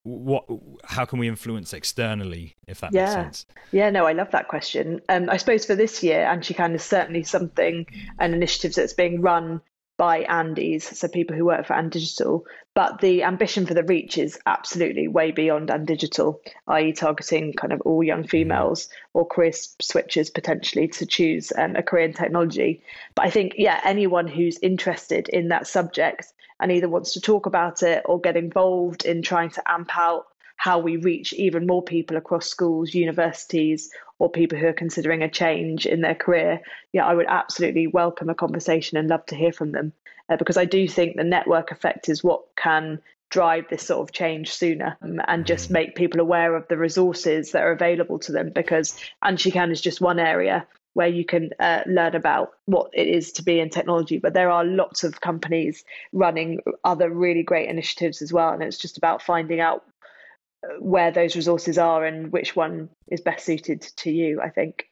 [0.03, 0.45] what
[0.85, 3.03] how can we influence externally if that yeah.
[3.03, 6.43] makes sense yeah no i love that question um, i suppose for this year And
[6.43, 7.85] She Can is certainly something
[8.19, 9.61] an initiative that's being run
[9.97, 12.45] by Andy's, so people who work for And Digital.
[12.77, 17.73] But the ambition for the reach is absolutely way beyond And Digital, i.e., targeting kind
[17.73, 22.83] of all young females or career switchers potentially to choose um, a career in technology.
[23.15, 27.47] But I think, yeah, anyone who's interested in that subject and either wants to talk
[27.47, 30.27] about it or get involved in trying to amp out
[30.57, 33.89] how we reach even more people across schools, universities,
[34.19, 36.61] or people who are considering a change in their career,
[36.93, 39.93] yeah, I would absolutely welcome a conversation and love to hear from them.
[40.29, 42.99] Uh, because I do think the network effect is what can
[43.29, 47.51] drive this sort of change sooner um, and just make people aware of the resources
[47.51, 51.25] that are available to them because And She Can is just one area where you
[51.25, 54.17] can uh, learn about what it is to be in technology.
[54.17, 58.49] But there are lots of companies running other really great initiatives as well.
[58.49, 59.83] And it's just about finding out
[60.63, 64.85] uh, where those resources are and which one is best suited to you, I think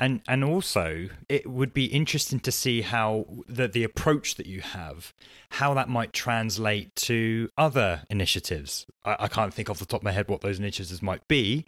[0.00, 4.62] and and also it would be interesting to see how the the approach that you
[4.62, 5.12] have
[5.50, 8.86] how that might translate to other initiatives.
[9.04, 11.64] I, I, can't think off the top of my head what those initiatives might be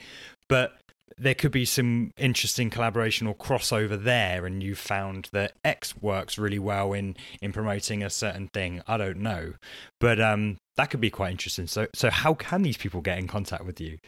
[0.49, 0.79] but
[1.19, 6.39] there could be some interesting collaboration or crossover there and you found that x works
[6.39, 8.83] really well in in promoting a certain thing.
[8.89, 9.55] I don't know.
[10.01, 11.67] But um that could be quite interesting.
[11.67, 13.99] So so how can these people get in contact with you?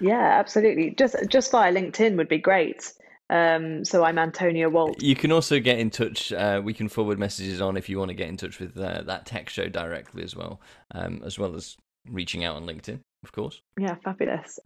[0.00, 0.90] Yeah absolutely.
[0.90, 2.92] Just just via linkedin would be great
[3.30, 5.00] um, so I'm Antonia Walt.
[5.02, 6.32] You can also get in touch.
[6.32, 9.02] Uh, we can forward messages on if you want to get in touch with uh,
[9.02, 11.76] that tech show directly as well, um, as well as
[12.08, 13.62] reaching out on LinkedIn, of course.
[13.78, 14.58] Yeah, fabulous.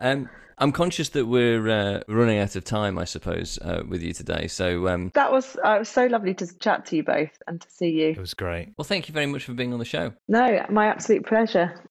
[0.00, 0.28] Um,
[0.58, 4.46] I'm conscious that we're uh, running out of time, I suppose, uh, with you today.
[4.48, 7.70] So um, that was uh, was so lovely to chat to you both and to
[7.70, 8.08] see you.
[8.10, 8.72] It was great.
[8.78, 10.12] Well, thank you very much for being on the show.
[10.28, 11.78] No, my absolute pleasure.